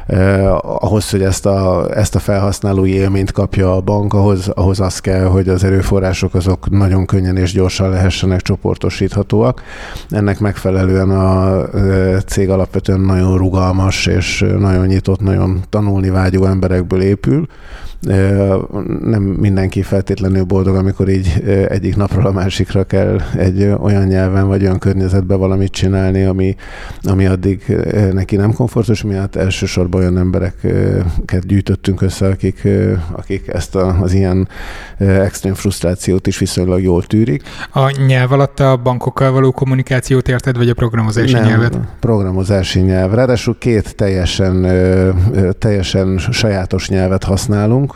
eh, 0.07 0.83
ahhoz, 0.83 1.09
hogy 1.09 1.21
ezt 1.21 1.45
a, 1.45 1.87
ezt 1.95 2.15
a 2.15 2.19
felhasználói 2.19 2.93
élményt 2.93 3.31
kapja 3.31 3.75
a 3.75 3.81
bank, 3.81 4.13
ahhoz, 4.13 4.47
ahhoz 4.47 4.79
az 4.79 4.99
kell, 4.99 5.25
hogy 5.25 5.49
az 5.49 5.63
erőforrások 5.63 6.33
azok 6.33 6.69
nagyon 6.69 7.05
könnyen 7.05 7.37
és 7.37 7.53
gyorsan 7.53 7.89
lehessenek 7.89 8.41
csoportosíthatóak. 8.41 9.61
Ennek 10.09 10.39
megfelelően 10.39 11.09
a 11.09 11.63
eh, 11.73 12.19
cég 12.25 12.49
alapvetően 12.49 12.99
nagyon 12.99 13.37
rugalmas 13.37 14.05
és 14.05 14.45
nagyon 14.59 14.85
nyitott, 14.85 15.19
nagyon 15.19 15.61
tanulni 15.69 16.09
vágyó 16.09 16.45
emberekből 16.45 17.01
épül, 17.01 17.47
nem 19.03 19.21
mindenki 19.21 19.81
feltétlenül 19.81 20.43
boldog, 20.43 20.75
amikor 20.75 21.09
így 21.09 21.43
egyik 21.67 21.95
napról 21.95 22.25
a 22.25 22.31
másikra 22.31 22.83
kell 22.83 23.21
egy 23.37 23.63
olyan 23.79 24.07
nyelven 24.07 24.47
vagy 24.47 24.61
olyan 24.61 24.79
környezetben 24.79 25.39
valamit 25.39 25.71
csinálni, 25.71 26.23
ami, 26.23 26.55
ami 27.03 27.25
addig 27.25 27.77
neki 28.13 28.35
nem 28.35 28.53
komfortos, 28.53 29.03
miatt 29.03 29.35
elsősorban 29.35 30.01
olyan 30.01 30.17
embereket 30.17 31.45
gyűjtöttünk 31.47 32.01
össze, 32.01 32.27
akik, 32.27 32.67
akik 33.11 33.47
ezt 33.47 33.75
a, 33.75 33.97
az 34.01 34.13
ilyen 34.13 34.47
extrém 34.97 35.53
frusztrációt 35.53 36.27
is 36.27 36.37
viszonylag 36.37 36.81
jól 36.81 37.03
tűrik. 37.03 37.43
A 37.73 38.01
nyelv 38.05 38.31
alatt 38.31 38.59
a 38.59 38.77
bankokkal 38.83 39.31
való 39.31 39.51
kommunikációt 39.51 40.27
érted, 40.27 40.57
vagy 40.57 40.69
a 40.69 40.73
programozási 40.73 41.33
nem, 41.33 41.45
nyelvet? 41.45 41.79
programozási 41.99 42.79
nyelv. 42.79 43.13
Ráadásul 43.13 43.57
két 43.57 43.95
teljesen, 43.95 44.67
teljesen 45.59 46.17
sajátos 46.17 46.89
nyelvet 46.89 47.23
használunk, 47.23 47.88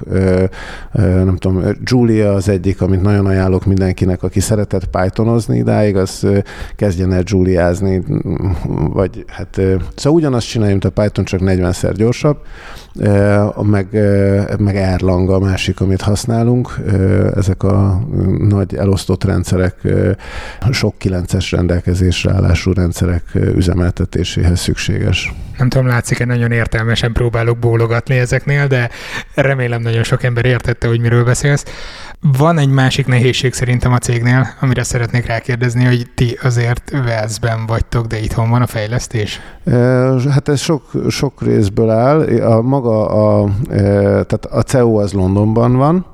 nem 0.94 1.36
tudom, 1.38 1.64
Julia 1.84 2.34
az 2.34 2.50
egyik, 2.50 2.82
amit 2.82 3.02
nagyon 3.02 3.26
ajánlok 3.26 3.66
mindenkinek, 3.66 4.24
aki 4.24 4.40
szeretett 4.40 4.86
Pythonozni 4.86 5.58
idáig, 5.58 5.96
az 5.96 6.28
kezdjen 6.76 7.14
el 7.14 7.24
Juliázni, 7.26 8.04
vagy 8.94 9.26
hát 9.28 9.56
szóval 9.96 10.20
ugyanazt 10.20 10.48
csinálja, 10.48 10.72
mint 10.72 10.86
a 10.86 11.02
Python, 11.02 11.26
csak 11.26 11.40
40-szer 11.44 11.94
gyorsabb, 11.96 12.38
meg, 13.62 13.88
meg 14.60 14.76
Erlang 14.76 15.30
a 15.30 15.40
másik, 15.40 15.82
amit 15.82 16.02
használunk. 16.02 16.76
Ezek 17.36 17.64
a 17.64 18.02
nagy 18.38 18.76
elosztott 18.76 19.24
rendszerek, 19.24 19.76
sok 20.72 20.96
9-es 21.04 21.48
rendelkezésre 21.52 22.34
állású 22.34 22.74
rendszerek 22.74 23.24
üzemeltetéséhez 23.34 24.60
szükséges. 24.60 25.34
Nem 25.58 25.70
tudom, 25.70 25.88
látszik-e, 25.88 26.26
nagyon 26.26 26.52
értelmesen 26.52 27.12
próbálok 27.12 27.58
bólogatni 27.58 28.18
ezeknél, 28.18 28.68
de 28.68 28.90
remélem 29.36 29.82
nagyon 29.84 30.04
sok 30.04 30.24
ember 30.24 30.46
értette, 30.46 30.88
hogy 30.88 31.00
miről 31.00 31.24
beszélsz. 31.24 31.66
Van 32.38 32.58
egy 32.58 32.70
másik 32.70 33.08
nehézség 33.08 33.54
szerintem 33.54 33.94
a 33.94 33.98
cégnél, 33.98 34.48
amire 34.60 34.84
szeretnék 34.84 35.26
rákérdezni, 35.26 35.86
hogy 35.86 36.08
ti 36.16 36.38
azért 36.44 36.92
Velszben 37.06 37.66
vagytok, 37.66 38.06
de 38.06 38.20
itthon 38.20 38.50
van 38.50 38.62
a 38.62 38.68
fejlesztés? 38.68 39.42
Hát 40.30 40.48
ez 40.48 40.60
sok, 40.60 40.92
sok 41.10 41.42
részből 41.42 41.90
áll. 41.90 42.42
A 42.42 42.62
maga 42.62 43.06
a, 43.06 43.50
tehát 43.68 44.46
a 44.46 44.62
CEO 44.62 44.96
az 44.96 45.14
Londonban 45.14 45.76
van, 45.76 46.06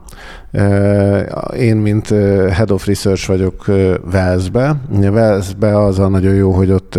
én, 1.58 1.76
mint 1.76 2.08
Head 2.52 2.72
of 2.72 2.86
Research 2.86 3.28
vagyok 3.28 3.66
Velszbe. 4.12 4.76
Velszbe 4.90 5.84
az 5.84 6.00
a 6.00 6.08
nagyon 6.08 6.34
jó, 6.34 6.52
hogy 6.52 6.72
ott 6.72 6.96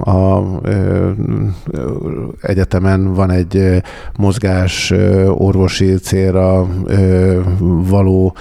a 0.00 0.42
egyetemen 2.40 3.14
van 3.14 3.30
egy 3.30 3.82
mozgás 4.16 4.92
orvosi 5.28 5.94
célra 5.94 6.66
való 7.88 8.36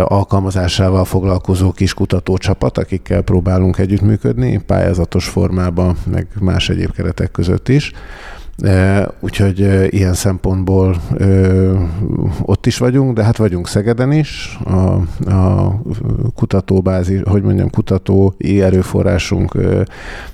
alkalmazásával 0.00 1.04
foglalkozó 1.04 1.72
kis 1.72 1.94
kutatócsapat, 1.94 2.78
akikkel 2.78 3.22
próbálunk 3.22 3.78
együttműködni, 3.78 4.62
pályázatos 4.66 5.28
formában, 5.28 5.96
meg 6.10 6.26
más 6.40 6.68
egyéb 6.68 6.92
keretek 6.92 7.30
között 7.30 7.68
is. 7.68 7.92
Úgyhogy 9.20 9.58
ilyen 9.92 10.14
szempontból 10.14 11.02
ott 12.42 12.66
is 12.66 12.78
vagyunk, 12.78 13.14
de 13.14 13.24
hát 13.24 13.36
vagyunk 13.36 13.68
Szegeden 13.68 14.12
is, 14.12 14.58
a, 14.64 14.78
a 15.30 15.80
kutatóbázis, 16.34 17.20
hogy 17.24 17.42
mondjam, 17.42 17.70
kutatói 17.70 18.62
erőforrásunk 18.62 19.56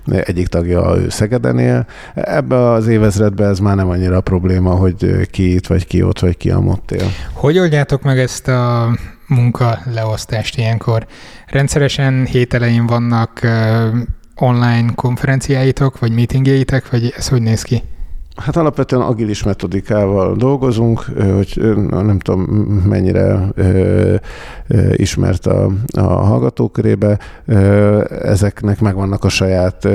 egyik 0.07 0.47
tagja 0.47 1.11
Szegeden 1.11 1.59
él. 1.59 1.87
Ebbe 2.15 2.71
az 2.71 2.87
évezredben 2.87 3.51
ez 3.51 3.59
már 3.59 3.77
nem 3.77 3.89
annyira 3.89 4.21
probléma, 4.21 4.71
hogy 4.71 5.29
ki 5.31 5.55
itt, 5.55 5.67
vagy 5.67 5.87
ki 5.87 6.03
ott, 6.03 6.19
vagy 6.19 6.37
ki 6.37 6.51
amott 6.51 6.91
él. 6.91 7.07
Hogy 7.33 7.59
oldjátok 7.59 8.03
meg 8.03 8.19
ezt 8.19 8.49
a 8.49 8.89
munka 9.27 9.79
leosztást 9.95 10.59
ilyenkor? 10.59 11.07
Rendszeresen 11.47 12.25
hételein 12.25 12.87
vannak 12.87 13.41
online 14.37 14.93
konferenciáitok, 14.95 15.99
vagy 15.99 16.13
meetingjeitek, 16.13 16.91
vagy 16.91 17.15
ez 17.17 17.29
hogy 17.29 17.43
néz 17.43 17.63
ki? 17.63 17.83
Hát 18.37 18.57
alapvetően 18.57 19.03
agilis 19.03 19.43
metodikával 19.43 20.37
dolgozunk, 20.37 21.05
hogy 21.35 21.75
nem 21.89 22.19
tudom 22.19 22.41
mennyire 22.89 23.53
ismert 24.93 25.47
a, 25.47 25.71
a 25.93 26.01
hallgatók. 26.03 26.79
Ezeknek 28.23 28.81
megvannak 28.81 29.25
a 29.25 29.29
saját, 29.29 29.89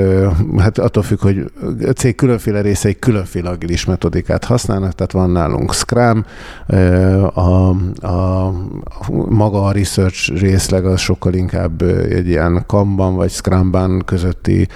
hát 0.58 0.78
attól 0.78 1.04
függ, 1.04 1.20
hogy 1.20 1.52
a 1.88 1.92
cég 1.92 2.16
különféle 2.16 2.62
részei 2.62 3.00
különféle 3.00 3.50
agilis 3.50 3.86
metodikát 3.86 4.44
használnak, 4.44 4.94
tehát 4.94 5.12
van 5.12 5.30
nálunk 5.30 5.74
Scrum, 5.74 6.26
a, 7.34 7.70
a, 8.08 8.54
maga 9.30 9.64
a 9.66 9.72
research 9.72 10.40
részleg 10.40 10.86
az 10.86 11.00
sokkal 11.00 11.34
inkább 11.34 11.82
egy 12.10 12.28
ilyen 12.28 12.64
Kanban 12.68 13.16
vagy 13.16 13.32
Scrumban 13.32 14.02
közötti 14.06 14.68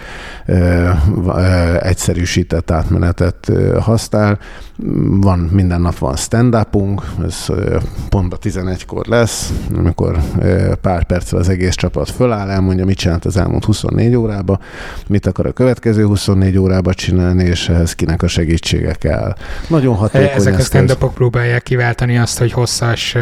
egyszerűsített 1.79 2.71
átmenetet 2.71 3.51
használ. 3.79 4.39
Van, 5.07 5.39
minden 5.39 5.81
nap 5.81 5.97
van 5.97 6.15
stand-upunk, 6.15 7.01
ez 7.25 7.45
pont 8.09 8.33
a 8.33 8.37
11-kor 8.37 9.05
lesz, 9.07 9.53
amikor 9.75 10.19
pár 10.81 11.03
perccel 11.03 11.39
az 11.39 11.49
egész 11.49 11.75
csapat 11.75 12.09
föláll, 12.09 12.49
elmondja, 12.49 12.85
mit 12.85 12.97
csinált 12.97 13.25
az 13.25 13.37
elmúlt 13.37 13.65
24 13.65 14.15
órába, 14.15 14.59
mit 15.07 15.25
akar 15.25 15.45
a 15.45 15.51
következő 15.51 16.05
24 16.05 16.57
órába 16.57 16.93
csinálni, 16.93 17.43
és 17.43 17.69
ehhez 17.69 17.93
kinek 17.93 18.23
a 18.23 18.27
segítsége 18.27 18.93
kell. 18.93 19.35
Nagyon 19.67 19.95
hatékony 19.95 20.35
Ezek 20.35 20.57
a 20.57 20.61
stand 20.61 20.97
próbálják 21.13 21.63
kiváltani 21.63 22.17
azt, 22.17 22.37
hogy 22.37 22.51
hosszas, 22.51 23.15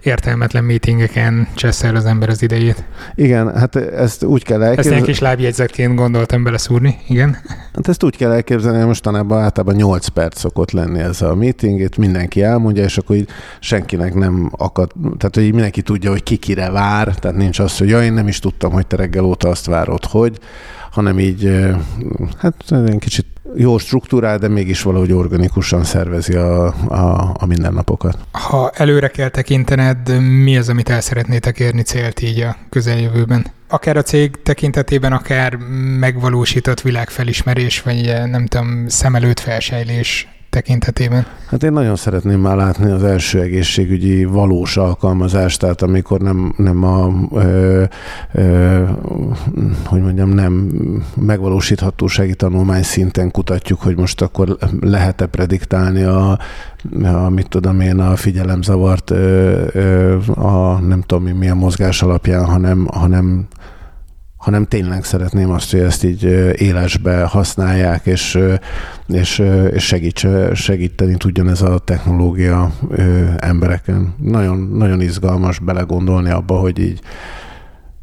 értelmetlen 0.00 0.64
meetingeken 0.64 1.48
cseszel 1.54 1.96
az 1.96 2.04
ember 2.04 2.28
az 2.28 2.42
idejét. 2.42 2.84
Igen, 3.14 3.56
hát 3.56 3.76
ezt 3.76 4.24
úgy 4.24 4.44
kell 4.44 4.62
elképzelni. 4.62 4.96
Ezt 4.98 5.06
egy 5.06 5.12
kis 5.12 5.20
lábjegyzetként 5.20 5.94
gondoltam 5.94 6.42
beleszúrni, 6.42 6.98
igen. 7.08 7.36
Hát 7.74 7.88
ezt 7.88 8.02
úgy 8.02 8.16
kell 8.16 8.30
elképzelni, 8.30 8.76
hogy 8.78 8.86
mostanában 8.86 9.33
általában 9.38 9.74
8 9.74 10.06
perc 10.06 10.38
szokott 10.38 10.70
lenni 10.70 10.98
ez 10.98 11.22
a 11.22 11.34
meeting, 11.34 11.80
itt 11.80 11.96
mindenki 11.96 12.42
elmondja, 12.42 12.82
és 12.82 12.98
akkor 12.98 13.16
így 13.16 13.28
senkinek 13.60 14.14
nem 14.14 14.50
akad, 14.56 14.92
tehát 15.02 15.34
hogy 15.34 15.52
mindenki 15.52 15.82
tudja, 15.82 16.10
hogy 16.10 16.22
ki 16.22 16.36
kire 16.36 16.70
vár, 16.70 17.14
tehát 17.14 17.36
nincs 17.36 17.58
az, 17.58 17.78
hogy 17.78 17.88
ja, 17.88 18.02
én 18.02 18.12
nem 18.12 18.28
is 18.28 18.38
tudtam, 18.38 18.72
hogy 18.72 18.86
te 18.86 18.96
reggel 18.96 19.24
óta 19.24 19.48
azt 19.48 19.66
várod, 19.66 20.04
hogy, 20.04 20.38
hanem 20.90 21.18
így, 21.18 21.66
hát 22.38 22.72
egy 22.72 22.98
kicsit 22.98 23.26
jó 23.56 23.78
struktúrál, 23.78 24.38
de 24.38 24.48
mégis 24.48 24.82
valahogy 24.82 25.12
organikusan 25.12 25.84
szervezi 25.84 26.34
a, 26.34 26.66
a, 26.88 27.34
a 27.38 27.46
mindennapokat. 27.46 28.18
Ha 28.32 28.70
előre 28.70 29.08
kell 29.08 29.28
tekintened, 29.28 30.20
mi 30.20 30.56
az, 30.56 30.68
amit 30.68 30.88
el 30.88 31.00
szeretnétek 31.00 31.58
érni 31.58 31.82
célt 31.82 32.22
így 32.22 32.40
a 32.40 32.56
közeljövőben? 32.68 33.46
Akár 33.68 33.96
a 33.96 34.02
cég 34.02 34.42
tekintetében, 34.42 35.12
akár 35.12 35.56
megvalósított 35.98 36.80
világfelismerés, 36.80 37.82
vagy 37.82 38.14
nem 38.26 38.46
tudom, 38.46 38.88
szem 38.88 39.14
előtt 39.14 39.40
felsejlés 39.40 40.28
tekintetében? 40.54 41.26
Hát 41.46 41.62
én 41.62 41.72
nagyon 41.72 41.96
szeretném 41.96 42.40
már 42.40 42.56
látni 42.56 42.90
az 42.90 43.04
első 43.04 43.40
egészségügyi 43.40 44.24
valós 44.24 44.76
alkalmazást, 44.76 45.60
tehát 45.60 45.82
amikor 45.82 46.20
nem, 46.20 46.54
nem 46.56 46.84
a, 46.84 47.12
ö, 47.32 47.84
ö, 48.32 48.82
hogy 49.84 50.02
mondjam, 50.02 50.28
nem 50.28 50.70
megvalósíthatósági 51.16 52.34
tanulmány 52.34 52.82
szinten 52.82 53.30
kutatjuk, 53.30 53.80
hogy 53.80 53.96
most 53.96 54.22
akkor 54.22 54.56
lehet-e 54.80 55.26
prediktálni 55.26 56.02
a, 56.02 56.38
a 57.02 57.28
mit 57.28 57.48
tudom 57.48 57.80
én, 57.80 57.98
a 57.98 58.16
figyelemzavart 58.16 59.10
ö, 59.10 59.62
ö, 59.72 60.16
a 60.34 60.78
nem 60.78 61.00
tudom 61.00 61.24
milyen 61.24 61.56
mozgás 61.56 62.02
alapján, 62.02 62.44
hanem, 62.44 62.86
hanem 62.92 63.46
hanem 64.44 64.64
tényleg 64.64 65.04
szeretném 65.04 65.50
azt, 65.50 65.70
hogy 65.70 65.80
ezt 65.80 66.04
így 66.04 66.22
élesbe 66.56 67.22
használják, 67.22 68.06
és, 68.06 68.38
és, 69.08 69.42
és 69.72 69.84
segíts, 69.84 70.26
segíteni 70.52 71.16
tudjon 71.16 71.48
ez 71.48 71.62
a 71.62 71.78
technológia 71.78 72.72
embereken. 73.36 74.14
Nagyon, 74.22 74.58
nagyon 74.58 75.00
izgalmas 75.00 75.58
belegondolni 75.58 76.30
abba, 76.30 76.54
hogy 76.54 76.78
így 76.78 77.00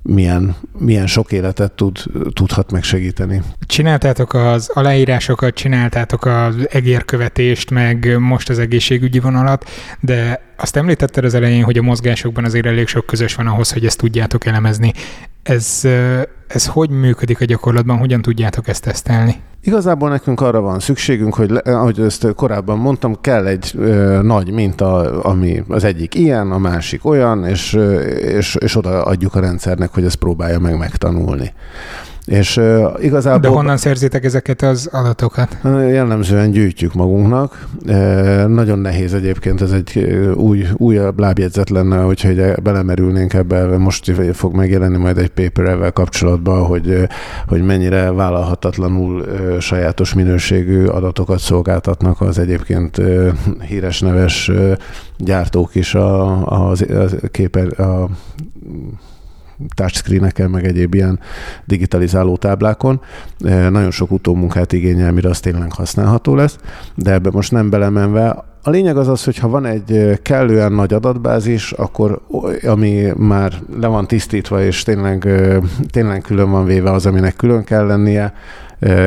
milyen, 0.02 0.56
milyen 0.78 1.08
sok 1.08 1.32
életet 1.32 1.72
tud, 1.72 1.98
tudhat 2.34 2.72
megsegíteni. 2.72 3.42
Csináltátok 3.66 4.34
az 4.34 4.70
aláírásokat, 4.74 5.54
csináltátok 5.54 6.26
az 6.26 6.56
egérkövetést, 6.70 7.72
meg 7.72 8.18
most 8.20 8.50
az 8.50 8.60
egészségügyi 8.60 9.20
vonalat, 9.20 9.70
de 10.00 10.42
azt 10.58 10.76
említetted 10.76 11.26
az 11.26 11.34
elején, 11.34 11.64
hogy 11.64 11.78
a 11.78 11.82
mozgásokban 11.82 12.46
azért 12.46 12.66
elég 12.66 12.88
sok 12.88 13.06
közös 13.06 13.36
van 13.36 13.48
ahhoz, 13.48 13.72
hogy 13.72 13.86
ezt 13.86 13.98
tudjátok 13.98 14.46
elemezni. 14.46 14.94
Ez, 15.44 15.88
ez 16.54 16.68
hogy 16.68 16.90
működik 16.90 17.42
a 17.42 17.46
gyakorlatban, 17.46 17.98
hogyan 17.98 18.22
tudjátok 18.22 18.68
ezt 18.68 18.84
tesztelni? 18.84 19.36
Igazából 19.64 20.10
nekünk 20.10 20.42
arra 20.42 20.62
van 20.62 20.80
szükségünk, 20.80 21.34
hogy 21.34 21.52
ahogy 21.64 22.00
ezt 22.00 22.34
korábban 22.36 22.78
mondtam, 22.78 23.22
kell 23.22 23.46
egy 23.46 23.72
ö, 23.78 24.20
nagy 24.22 24.52
minta, 24.52 25.22
ami 25.22 25.64
az 25.68 25.84
egyik 25.84 26.16
ilyen, 26.16 26.52
a 26.52 26.58
másik 26.58 27.06
olyan, 27.06 27.46
és, 27.46 27.74
és, 28.18 28.56
és 28.56 28.76
oda 28.76 29.04
adjuk 29.04 29.36
a 29.36 29.40
rendszernek, 29.40 29.94
hogy 29.94 30.04
ezt 30.04 30.16
próbálja 30.16 30.60
meg 30.60 30.78
megtanulni. 30.78 31.54
És 32.32 32.58
uh, 32.58 32.92
igazából... 33.00 33.40
De 33.40 33.48
honnan 33.48 33.78
szerzitek 33.78 34.24
ezeket 34.24 34.62
az 34.62 34.90
adatokat? 34.92 35.58
Jellemzően 35.64 36.52
gyűjtjük 36.52 36.94
magunknak. 36.94 37.68
Uh, 37.86 38.46
nagyon 38.48 38.80
nehéz 38.80 39.14
egyébként, 39.14 39.62
ez 39.62 39.72
egy 39.72 39.98
új, 40.36 40.68
újabb 40.78 41.20
lábjegyzet 41.20 41.70
lenne, 41.70 41.98
hogyha 42.02 42.62
belemerülnénk 42.64 43.34
ebbe, 43.34 43.78
most 43.78 44.12
fog 44.34 44.56
megjelenni 44.56 44.98
majd 44.98 45.18
egy 45.18 45.30
paper 45.30 45.66
ezzel 45.92 45.92
kapcsolatban, 45.92 46.66
hogy, 46.66 47.08
hogy 47.48 47.66
mennyire 47.66 48.12
vállalhatatlanul 48.12 49.26
sajátos 49.60 50.14
minőségű 50.14 50.86
adatokat 50.86 51.40
szolgáltatnak 51.40 52.22
az 52.22 52.40
egyébként 52.40 53.02
híres 53.68 54.00
neves 54.00 54.52
gyártók 55.18 55.76
is 55.76 55.96
a, 55.96 56.24
a, 56.48 56.72
a, 56.72 56.76
képer, 57.32 57.80
a 57.80 58.10
touchscreeneken, 59.76 60.50
meg 60.50 60.66
egyéb 60.66 60.94
ilyen 60.94 61.20
digitalizáló 61.66 62.38
táblákon. 62.38 63.02
Eh, 63.40 63.70
nagyon 63.70 63.92
sok 63.92 64.12
utómunkát 64.12 64.74
igényel, 64.74 65.12
mire 65.12 65.30
az 65.30 65.40
tényleg 65.40 65.74
használható 65.74 66.36
lesz, 66.36 66.58
de 66.96 67.12
ebbe 67.12 67.30
most 67.32 67.52
nem 67.52 67.70
belemenve, 67.70 68.44
a 68.64 68.70
lényeg 68.70 68.98
az 68.98 69.08
az, 69.08 69.24
hogy 69.24 69.38
ha 69.38 69.48
van 69.48 69.66
egy 69.66 70.20
kellően 70.22 70.72
nagy 70.72 70.94
adatbázis, 70.94 71.72
akkor 71.72 72.22
ami 72.68 73.12
már 73.18 73.54
le 73.80 73.88
van 73.88 74.08
tisztítva, 74.08 74.64
és 74.64 74.84
tényleg, 74.84 75.26
eh, 75.28 75.58
tényleg 75.90 76.22
külön 76.22 76.52
van 76.52 76.66
véve 76.66 76.92
az, 76.92 77.06
aminek 77.06 77.36
külön 77.36 77.64
kell 77.64 77.86
lennie, 77.86 78.34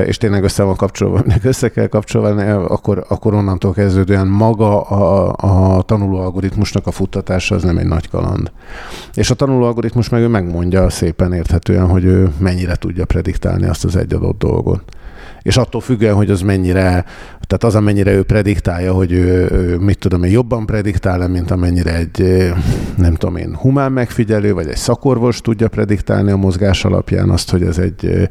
és 0.06 0.16
tényleg 0.16 0.42
össze 0.42 0.62
van 0.62 0.76
kapcsolva, 0.76 1.18
aminek 1.18 1.44
össze 1.52 1.68
kell 1.68 1.86
kapcsolni, 1.86 2.50
akkor, 2.50 3.04
akkor 3.08 3.34
onnantól 3.34 3.72
kezdődően 3.72 4.26
maga 4.26 4.80
a, 4.80 5.34
a 5.76 5.82
tanuló 5.82 6.18
algoritmusnak 6.18 6.86
a 6.86 6.90
futtatása 6.90 7.54
az 7.54 7.62
nem 7.62 7.78
egy 7.78 7.86
nagy 7.86 8.08
kaland. 8.08 8.52
És 9.14 9.30
a 9.30 9.34
tanuló 9.34 9.64
algoritmus 9.64 10.08
meg 10.08 10.20
ő 10.20 10.28
megmondja 10.28 10.90
szépen 10.90 11.32
érthetően, 11.32 11.86
hogy 11.86 12.04
ő 12.04 12.32
mennyire 12.38 12.74
tudja 12.74 13.04
prediktálni 13.04 13.66
azt 13.66 13.84
az 13.84 13.96
egy 13.96 14.14
adott 14.14 14.38
dolgot 14.38 14.82
és 15.44 15.56
attól 15.56 15.80
függően, 15.80 16.14
hogy 16.14 16.30
az 16.30 16.40
mennyire, 16.40 17.04
tehát 17.46 17.64
az, 17.64 17.74
amennyire 17.74 18.12
ő 18.12 18.22
prediktálja, 18.22 18.92
hogy 18.92 19.12
ő, 19.12 19.76
mit 19.76 19.98
tudom 19.98 20.22
én, 20.22 20.30
jobban 20.30 20.66
prediktál 20.66 21.28
mint 21.28 21.50
amennyire 21.50 21.94
egy, 21.94 22.52
nem 22.96 23.14
tudom 23.14 23.36
én, 23.36 23.54
humán 23.54 23.92
megfigyelő, 23.92 24.54
vagy 24.54 24.68
egy 24.68 24.76
szakorvos 24.76 25.40
tudja 25.40 25.68
prediktálni 25.68 26.30
a 26.30 26.36
mozgás 26.36 26.84
alapján 26.84 27.30
azt, 27.30 27.50
hogy 27.50 27.62
ez 27.62 27.78
egy, 27.78 28.28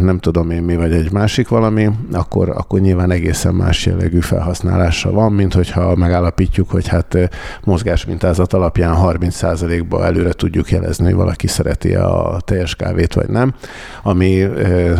nem 0.00 0.18
tudom 0.18 0.50
én 0.50 0.62
mi, 0.62 0.76
vagy 0.76 0.92
egy 0.92 1.12
másik 1.12 1.48
valami, 1.48 1.90
akkor, 2.12 2.48
akkor 2.48 2.80
nyilván 2.80 3.10
egészen 3.10 3.54
más 3.54 3.86
jellegű 3.86 4.20
felhasználása 4.20 5.10
van, 5.10 5.32
mint 5.32 5.54
hogyha 5.54 5.96
megállapítjuk, 5.96 6.70
hogy 6.70 6.88
hát 6.88 7.18
mozgás 7.64 8.04
mintázat 8.04 8.52
alapján 8.52 8.96
30%-ba 8.98 10.04
előre 10.04 10.32
tudjuk 10.32 10.70
jelezni, 10.70 11.04
hogy 11.04 11.14
valaki 11.14 11.46
szereti 11.46 11.94
a 11.94 12.40
teljes 12.44 12.76
kávét, 12.76 13.14
vagy 13.14 13.28
nem, 13.28 13.54
ami 14.02 14.46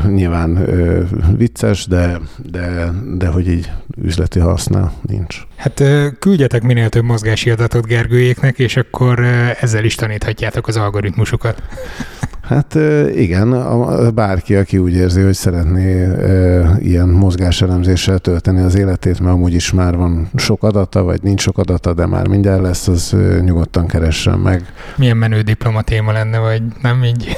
nyilván 0.09 0.67
vicces, 1.37 1.87
de, 1.87 2.21
de, 2.51 2.91
de 3.19 3.27
hogy 3.27 3.49
így 3.49 3.71
üzleti 4.03 4.39
haszna 4.39 4.93
nincs. 5.03 5.41
Hát 5.57 5.83
küldjetek 6.19 6.63
minél 6.63 6.89
több 6.89 7.05
mozgási 7.05 7.51
adatot 7.51 7.87
Gergőjéknek, 7.87 8.59
és 8.59 8.77
akkor 8.77 9.21
ezzel 9.61 9.85
is 9.85 9.95
taníthatjátok 9.95 10.69
az 10.69 10.77
algoritmusokat. 10.77 11.63
Hát 12.43 12.75
igen, 13.15 13.55
bárki, 14.15 14.57
aki 14.57 14.79
úgy 14.79 14.95
érzi, 14.95 15.21
hogy 15.21 15.35
szeretné 15.35 16.09
ilyen 16.79 17.09
mozgáselemzéssel 17.09 18.19
tölteni 18.19 18.61
az 18.61 18.75
életét, 18.75 19.21
mert 19.21 19.35
amúgy 19.35 19.55
is 19.55 19.73
már 19.73 19.97
van 19.97 20.31
sok 20.37 20.63
adata, 20.63 21.03
vagy 21.03 21.23
nincs 21.23 21.41
sok 21.41 21.59
adata, 21.59 21.95
de 21.95 22.07
már 22.07 22.27
mindjárt 22.29 22.63
lesz, 22.63 22.89
az 22.89 23.17
nyugodtan 23.41 23.87
keressen 23.87 24.39
meg. 24.39 24.73
Milyen 24.97 25.17
menő 25.17 25.41
diplomatéma 25.41 26.13
lenne, 26.13 26.39
vagy 26.39 26.63
nem 26.83 27.05
így? 27.05 27.37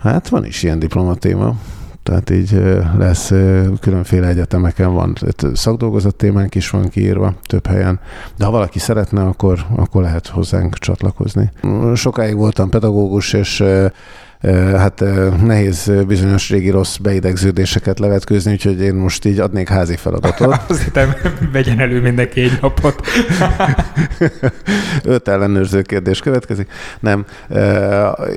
Hát 0.00 0.28
van 0.28 0.44
is 0.44 0.62
ilyen 0.62 0.78
diplomatéma 0.78 1.54
tehát 2.02 2.30
így 2.30 2.62
lesz 2.98 3.32
különféle 3.80 4.26
egyetemeken 4.26 4.92
van, 4.92 5.14
szakdolgozat 5.52 6.14
témánk 6.14 6.54
is 6.54 6.70
van 6.70 6.88
kiírva 6.88 7.34
több 7.42 7.66
helyen, 7.66 8.00
de 8.36 8.44
ha 8.44 8.50
valaki 8.50 8.78
szeretne, 8.78 9.22
akkor, 9.22 9.66
akkor 9.76 10.02
lehet 10.02 10.26
hozzánk 10.26 10.78
csatlakozni. 10.78 11.50
Sokáig 11.94 12.36
voltam 12.36 12.70
pedagógus, 12.70 13.32
és 13.32 13.64
hát 14.76 15.04
nehéz 15.42 15.92
bizonyos 16.06 16.50
régi 16.50 16.70
rossz 16.70 16.96
beidegződéseket 16.96 17.98
levetkőzni, 17.98 18.52
úgyhogy 18.52 18.80
én 18.80 18.94
most 18.94 19.24
így 19.24 19.38
adnék 19.38 19.68
házi 19.68 19.96
feladatot. 19.96 20.62
Azt 20.68 20.82
hittem, 20.82 21.14
vegyen 21.52 21.80
elő 21.80 22.00
mindenki 22.00 22.40
egy 22.40 22.58
napot. 22.60 23.06
Öt 25.04 25.28
ellenőrző 25.28 25.82
kérdés 25.82 26.20
következik. 26.20 26.70
Nem, 27.00 27.24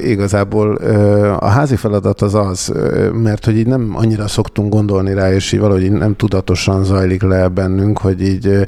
igazából 0.03 0.75
a 1.39 1.47
házi 1.47 1.75
feladat 1.75 2.21
az 2.21 2.35
az, 2.35 2.73
mert 3.13 3.45
hogy 3.45 3.57
így 3.57 3.67
nem 3.67 3.91
annyira 3.93 4.27
szoktunk 4.27 4.73
gondolni 4.73 5.13
rá, 5.13 5.33
és 5.33 5.51
így 5.51 5.59
valahogy 5.59 5.83
így 5.83 5.91
nem 5.91 6.15
tudatosan 6.15 6.83
zajlik 6.83 7.21
le 7.21 7.47
bennünk, 7.47 7.97
hogy 7.97 8.21
így 8.21 8.65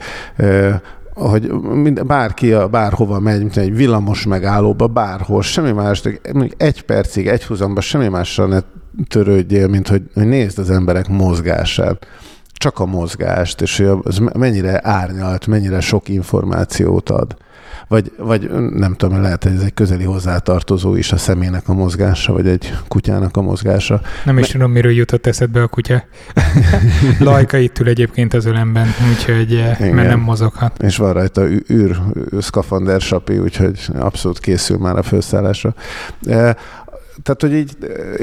hogy 1.17 1.51
mind, 1.61 2.05
bárki 2.05 2.51
a, 2.53 2.67
bárhova 2.67 3.19
megy, 3.19 3.39
mint 3.39 3.57
egy 3.57 3.75
villamos 3.75 4.25
megállóba, 4.25 4.87
bárhol, 4.87 5.41
semmi 5.41 5.71
más, 5.71 6.01
de 6.01 6.19
egy 6.57 6.81
percig, 6.81 7.27
egy 7.27 7.43
húzamba 7.43 7.81
semmi 7.81 8.07
mással 8.07 8.47
ne 8.47 8.59
törődjél, 9.07 9.67
mint 9.67 9.87
hogy, 9.87 10.03
hogy 10.13 10.27
nézd 10.27 10.59
az 10.59 10.69
emberek 10.69 11.07
mozgását. 11.07 12.07
Csak 12.53 12.79
a 12.79 12.85
mozgást, 12.85 13.61
és 13.61 13.77
hogy 13.77 13.99
az 14.03 14.21
mennyire 14.37 14.79
árnyalt, 14.83 15.47
mennyire 15.47 15.79
sok 15.79 16.09
információt 16.09 17.09
ad 17.09 17.37
vagy, 17.87 18.11
vagy 18.17 18.49
nem 18.73 18.95
tudom, 18.95 19.21
lehet, 19.21 19.43
hogy 19.43 19.53
ez 19.53 19.61
egy 19.61 19.73
közeli 19.73 20.03
hozzátartozó 20.03 20.95
is 20.95 21.11
a 21.11 21.17
személynek 21.17 21.69
a 21.69 21.73
mozgása, 21.73 22.33
vagy 22.33 22.47
egy 22.47 22.73
kutyának 22.87 23.37
a 23.37 23.41
mozgása. 23.41 24.01
Nem 24.25 24.37
is 24.37 24.47
tudom, 24.47 24.71
miről 24.71 24.91
jutott 24.91 25.25
eszedbe 25.25 25.61
a 25.61 25.67
kutya. 25.67 26.03
Lajka 27.19 27.57
itt 27.57 27.79
ül 27.79 27.87
egyébként 27.87 28.33
az 28.33 28.45
ölemben, 28.45 28.87
úgyhogy 29.09 29.55
eh, 29.55 29.79
Igen. 29.79 29.95
mert 29.95 30.09
nem 30.09 30.19
mozoghat. 30.19 30.81
És 30.83 30.97
van 30.97 31.13
rajta 31.13 31.45
űr, 31.71 31.97
szkafander 32.39 33.01
sapi, 33.01 33.37
úgyhogy 33.37 33.79
abszolút 33.97 34.39
készül 34.39 34.77
már 34.77 34.97
a 34.97 35.03
felszállásra. 35.03 35.73
Eh, 37.17 37.23
tehát, 37.23 37.41
hogy 37.41 37.53
így, 37.53 37.77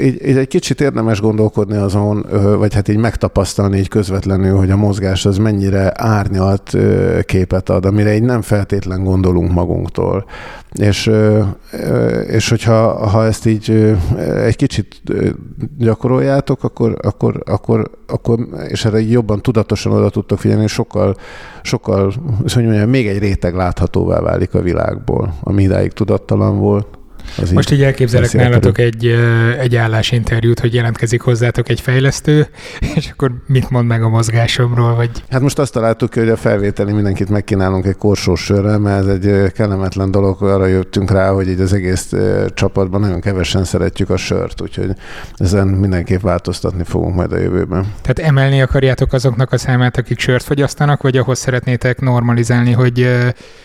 így, 0.05 0.27
így 0.27 0.37
egy 0.37 0.47
kicsit 0.47 0.81
érdemes 0.81 1.21
gondolkodni 1.21 1.77
azon, 1.77 2.25
vagy 2.57 2.73
hát 2.73 2.87
így 2.87 2.97
megtapasztalni 2.97 3.77
így 3.77 3.87
közvetlenül, 3.87 4.57
hogy 4.57 4.71
a 4.71 4.75
mozgás 4.75 5.25
az 5.25 5.37
mennyire 5.37 5.91
árnyalt 5.95 6.77
képet 7.25 7.69
ad, 7.69 7.85
amire 7.85 8.15
így 8.15 8.23
nem 8.23 8.41
feltétlen 8.41 9.03
gondolunk 9.03 9.51
magunktól. 9.51 10.25
És, 10.71 11.11
és 12.27 12.49
hogyha 12.49 13.07
ha 13.07 13.25
ezt 13.25 13.45
így 13.45 13.95
egy 14.35 14.55
kicsit 14.55 15.01
gyakoroljátok, 15.77 16.63
akkor, 16.63 16.97
akkor, 17.01 17.41
akkor, 17.45 17.91
akkor 18.07 18.47
és 18.67 18.85
erre 18.85 19.01
jobban 19.01 19.41
tudatosan 19.41 19.91
oda 19.91 20.09
tudtok 20.09 20.39
figyelni, 20.39 20.67
sokkal, 20.67 21.15
sokkal, 21.61 22.13
hogy 22.53 22.63
mondjam, 22.63 22.89
még 22.89 23.07
egy 23.07 23.19
réteg 23.19 23.55
láthatóvá 23.55 24.19
válik 24.19 24.53
a 24.53 24.61
világból, 24.61 25.33
ami 25.43 25.63
idáig 25.63 25.91
tudattalan 25.91 26.59
volt. 26.59 26.87
Az 27.37 27.51
Most 27.51 27.71
így 27.71 27.83
elképzelek 27.83 28.33
nálatok 28.33 28.77
egy, 28.77 29.05
egy 29.59 29.75
állásinterjút, 29.75 30.59
hogy 30.59 30.73
jelentkezik 30.73 31.21
hozzátok 31.21 31.69
egy 31.69 31.81
fejlesztő, 31.81 32.47
és 32.95 33.09
akkor 33.11 33.31
mit 33.47 33.69
mond 33.69 33.87
meg 33.87 34.03
a 34.03 34.09
mozgásomról? 34.09 34.95
Vagy... 34.95 35.09
Hát 35.29 35.41
most 35.41 35.59
azt 35.59 35.73
találtuk 35.73 36.13
hogy 36.13 36.29
a 36.29 36.37
felvételi 36.37 36.91
mindenkit 36.91 37.29
megkínálunk 37.29 37.85
egy 37.85 37.95
korsós 37.95 38.43
sörrel, 38.43 38.79
mert 38.79 39.07
ez 39.07 39.07
egy 39.07 39.51
kellemetlen 39.51 40.11
dolog, 40.11 40.43
arra 40.43 40.65
jöttünk 40.65 41.11
rá, 41.11 41.29
hogy 41.29 41.47
így 41.47 41.59
az 41.59 41.73
egész 41.73 42.13
csapatban 42.53 43.01
nagyon 43.01 43.21
kevesen 43.21 43.63
szeretjük 43.63 44.09
a 44.09 44.17
sört, 44.17 44.61
úgyhogy 44.61 44.89
ezen 45.37 45.67
mindenképp 45.67 46.21
változtatni 46.21 46.83
fogunk 46.83 47.15
majd 47.15 47.31
a 47.31 47.37
jövőben. 47.37 47.93
Tehát 48.01 48.19
emelni 48.19 48.61
akarjátok 48.61 49.13
azoknak 49.13 49.51
a 49.51 49.57
számát, 49.57 49.97
akik 49.97 50.19
sört 50.19 50.43
fogyasztanak, 50.43 51.01
vagy 51.01 51.17
ahhoz 51.17 51.39
szeretnétek 51.39 51.99
normalizálni, 51.99 52.71
hogy, 52.71 53.09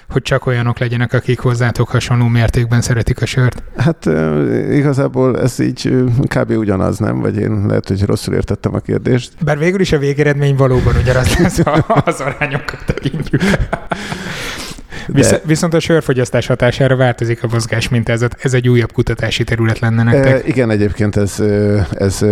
hogy 0.09 0.23
csak 0.23 0.47
olyanok 0.47 0.79
legyenek, 0.79 1.13
akik 1.13 1.39
hozzátok 1.39 1.89
hasonló 1.89 2.27
mértékben 2.27 2.81
szeretik 2.81 3.23
a 3.23 3.27
sört? 3.27 3.50
Sört? 3.51 3.63
Hát 3.77 4.07
igazából 4.73 5.41
ez 5.41 5.59
így 5.59 6.05
kb. 6.35 6.51
ugyanaz, 6.51 6.99
nem? 6.99 7.21
Vagy 7.21 7.37
én 7.37 7.67
lehet, 7.67 7.89
hogy 7.89 8.03
rosszul 8.03 8.35
értettem 8.35 8.75
a 8.75 8.79
kérdést. 8.79 9.33
Bár 9.45 9.59
végül 9.59 9.81
is 9.81 9.93
a 9.93 9.99
végeredmény 9.99 10.57
valóban 10.57 10.97
ugyanaz 10.97 11.39
lesz, 11.39 11.63
ha 11.63 11.71
az 12.05 12.21
arányokat 12.21 12.85
tekintjük. 12.87 13.43
De... 15.13 15.41
Viszont 15.45 15.75
a 15.75 15.81
sörfogyasztás 15.81 16.47
hatására 16.47 16.97
változik 16.97 17.43
a 17.43 17.49
mozgás 17.51 17.89
mintázat. 17.89 18.37
Ez 18.43 18.55
egy 18.55 18.69
újabb 18.69 18.93
kutatási 18.93 19.45
terület 19.45 19.79
lenne 19.79 20.03
nektek. 20.03 20.33
E, 20.33 20.49
igen, 20.49 20.71
egyébként 20.71 21.17
ez, 21.17 21.43
ez 21.91 22.25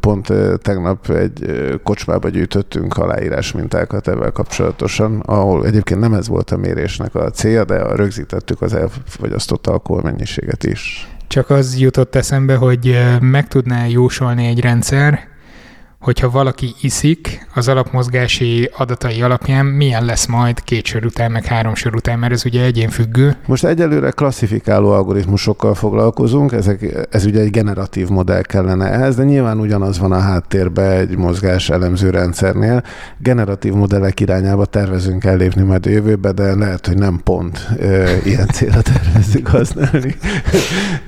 pont 0.00 0.32
tegnap 0.62 1.10
egy 1.10 1.44
kocsmába 1.82 2.28
gyűjtöttünk 2.28 2.96
aláírás 2.96 3.52
mintákat 3.52 4.08
ebben 4.08 4.32
kapcsolatosan, 4.32 5.20
ahol 5.20 5.66
egyébként 5.66 6.00
nem 6.00 6.14
ez 6.14 6.28
volt 6.28 6.50
a 6.50 6.56
mérésnek 6.56 7.14
a 7.14 7.30
célja, 7.30 7.64
de 7.64 7.94
rögzítettük 7.94 8.62
az 8.62 8.74
elfogyasztott 8.74 9.66
alkoholmennyiséget 9.66 10.64
is. 10.64 11.08
Csak 11.28 11.50
az 11.50 11.78
jutott 11.78 12.14
eszembe, 12.14 12.54
hogy 12.54 12.98
meg 13.20 13.48
tudná 13.48 13.86
jósolni 13.86 14.46
egy 14.46 14.60
rendszer, 14.60 15.20
hogyha 16.00 16.30
valaki 16.30 16.74
iszik 16.80 17.46
az 17.54 17.68
alapmozgási 17.68 18.70
adatai 18.76 19.22
alapján, 19.22 19.66
milyen 19.66 20.04
lesz 20.04 20.26
majd 20.26 20.62
két 20.62 20.84
sor 20.84 21.04
után, 21.04 21.30
meg 21.30 21.44
három 21.44 21.74
sor 21.74 21.94
után, 21.94 22.18
mert 22.18 22.32
ez 22.32 22.44
ugye 22.44 22.62
egyénfüggő. 22.62 23.36
Most 23.46 23.64
egyelőre 23.64 24.10
klasszifikáló 24.10 24.90
algoritmusokkal 24.90 25.74
foglalkozunk, 25.74 26.52
ezek, 26.52 27.06
ez 27.10 27.24
ugye 27.24 27.40
egy 27.40 27.50
generatív 27.50 28.08
modell 28.08 28.42
kellene 28.42 28.86
ehhez, 28.86 29.16
de 29.16 29.24
nyilván 29.24 29.60
ugyanaz 29.60 29.98
van 29.98 30.12
a 30.12 30.18
háttérben 30.18 30.90
egy 30.90 31.16
mozgás 31.16 31.70
elemző 31.70 32.10
rendszernél. 32.10 32.82
Generatív 33.18 33.72
modellek 33.72 34.20
irányába 34.20 34.64
tervezünk 34.64 35.24
ellépni 35.24 35.62
majd 35.62 35.86
a 35.86 35.90
jövőbe, 35.90 36.32
de 36.32 36.54
lehet, 36.54 36.86
hogy 36.86 36.98
nem 36.98 37.20
pont 37.24 37.68
ö, 37.78 38.16
ilyen 38.24 38.46
célra 38.46 38.82
tervezzük 38.82 39.46
használni. 39.46 40.16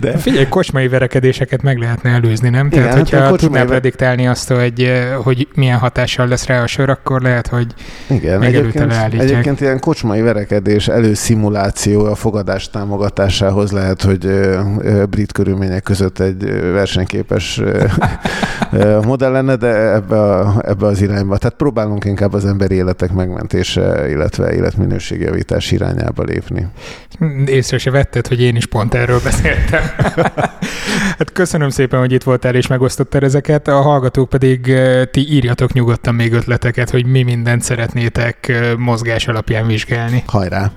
De... 0.00 0.16
Figyelj, 0.16 0.48
kocsmai 0.48 0.88
verekedéseket 0.88 1.62
meg 1.62 1.78
lehetne 1.78 2.10
előzni, 2.10 2.48
nem? 2.48 2.66
Igen, 2.66 2.78
Tehát, 2.82 2.94
hát 2.94 3.08
hogyha 3.08 3.36
tudnál 3.36 3.66
prediktálni 3.66 4.26
azt, 4.26 4.48
hogy 4.52 4.79
hogy 5.22 5.48
milyen 5.54 5.78
hatással 5.78 6.28
lesz 6.28 6.46
rá 6.46 6.62
a 6.62 6.66
sör, 6.66 6.88
akkor 6.88 7.22
lehet, 7.22 7.46
hogy 7.46 7.74
Igen, 8.10 8.42
egyébként, 8.42 8.92
egyébként 9.12 9.60
ilyen 9.60 9.80
kocsmai 9.80 10.20
verekedés 10.20 10.88
előszimuláció 10.88 12.04
a 12.04 12.14
fogadás 12.14 12.70
támogatásához 12.70 13.72
lehet, 13.72 14.02
hogy 14.02 14.28
brit 15.10 15.32
körülmények 15.32 15.82
között 15.82 16.18
egy 16.18 16.44
versenyképes 16.72 17.60
modell 19.04 19.30
lenne, 19.30 19.56
de 19.56 19.92
ebbe, 19.92 20.20
a, 20.20 20.62
ebbe 20.66 20.86
az 20.86 21.02
irányba. 21.02 21.38
Tehát 21.38 21.56
próbálunk 21.56 22.04
inkább 22.04 22.32
az 22.32 22.44
emberi 22.44 22.74
életek 22.74 23.12
megmentése, 23.12 24.10
illetve 24.10 24.52
életminőségjavítás 24.52 25.70
irányába 25.70 26.22
lépni. 26.22 26.66
Észre 27.46 27.78
se 27.78 27.90
vetted, 27.90 28.26
hogy 28.26 28.40
én 28.40 28.56
is 28.56 28.66
pont 28.66 28.94
erről 28.94 29.20
beszéltem. 29.24 29.82
hát 31.18 31.32
köszönöm 31.32 31.68
szépen, 31.68 32.00
hogy 32.00 32.12
itt 32.12 32.22
voltál 32.22 32.54
és 32.54 32.66
megosztottál 32.66 33.22
ezeket, 33.22 33.68
a 33.68 33.80
hallgatók 33.80 34.28
pedig 34.28 34.72
ti 35.10 35.32
írjatok 35.32 35.72
nyugodtan 35.72 36.14
még 36.14 36.32
ötleteket, 36.32 36.90
hogy 36.90 37.06
mi 37.06 37.22
mindent 37.22 37.62
szeretnétek 38.00 38.76
mozgás 38.78 39.28
alapján 39.28 39.66
vizsgálni. 39.66 40.22
Hajrá! 40.26 40.70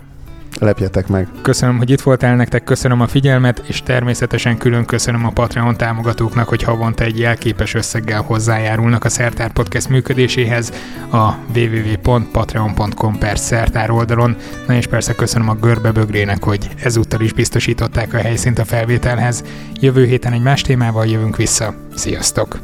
lepjetek 0.60 1.08
meg. 1.08 1.28
Köszönöm, 1.42 1.78
hogy 1.78 1.90
itt 1.90 2.02
voltál 2.02 2.36
nektek, 2.36 2.64
köszönöm 2.64 3.02
a 3.02 3.08
figyelmet, 3.08 3.64
és 3.68 3.82
természetesen 3.82 4.58
külön 4.58 4.86
köszönöm 4.86 5.26
a 5.26 5.30
Patreon 5.30 5.78
támogatóknak, 5.78 6.48
hogy 6.48 6.64
havonta 6.64 7.04
egy 7.04 7.20
jelképes 7.20 7.74
összeggel 7.74 8.22
hozzájárulnak 8.22 9.04
a 9.04 9.10
Szertár 9.10 9.54
Podcast 9.54 9.90
működéséhez 9.90 10.74
a 11.12 11.32
www.patreon.com 11.56 13.18
per 13.18 13.38
Szertár 13.38 13.92
oldalon. 13.92 14.36
Na 14.68 14.74
és 14.74 14.88
persze 14.88 15.16
köszönöm 15.16 15.50
a 15.50 15.56
Görbe 15.56 15.92
Bögrének, 15.92 16.44
hogy 16.44 16.70
ezúttal 16.84 17.22
is 17.22 17.34
biztosították 17.34 18.14
a 18.14 18.18
helyszínt 18.18 18.60
a 18.60 18.66
felvételhez. 18.66 19.44
Jövő 19.80 20.06
héten 20.06 20.34
egy 20.34 20.44
más 20.44 20.62
témával 20.62 21.06
jövünk 21.06 21.36
vissza. 21.36 21.74
Sziasztok! 21.96 22.60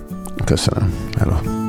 Köszönöm. 0.45 0.93
Hello. 1.17 1.68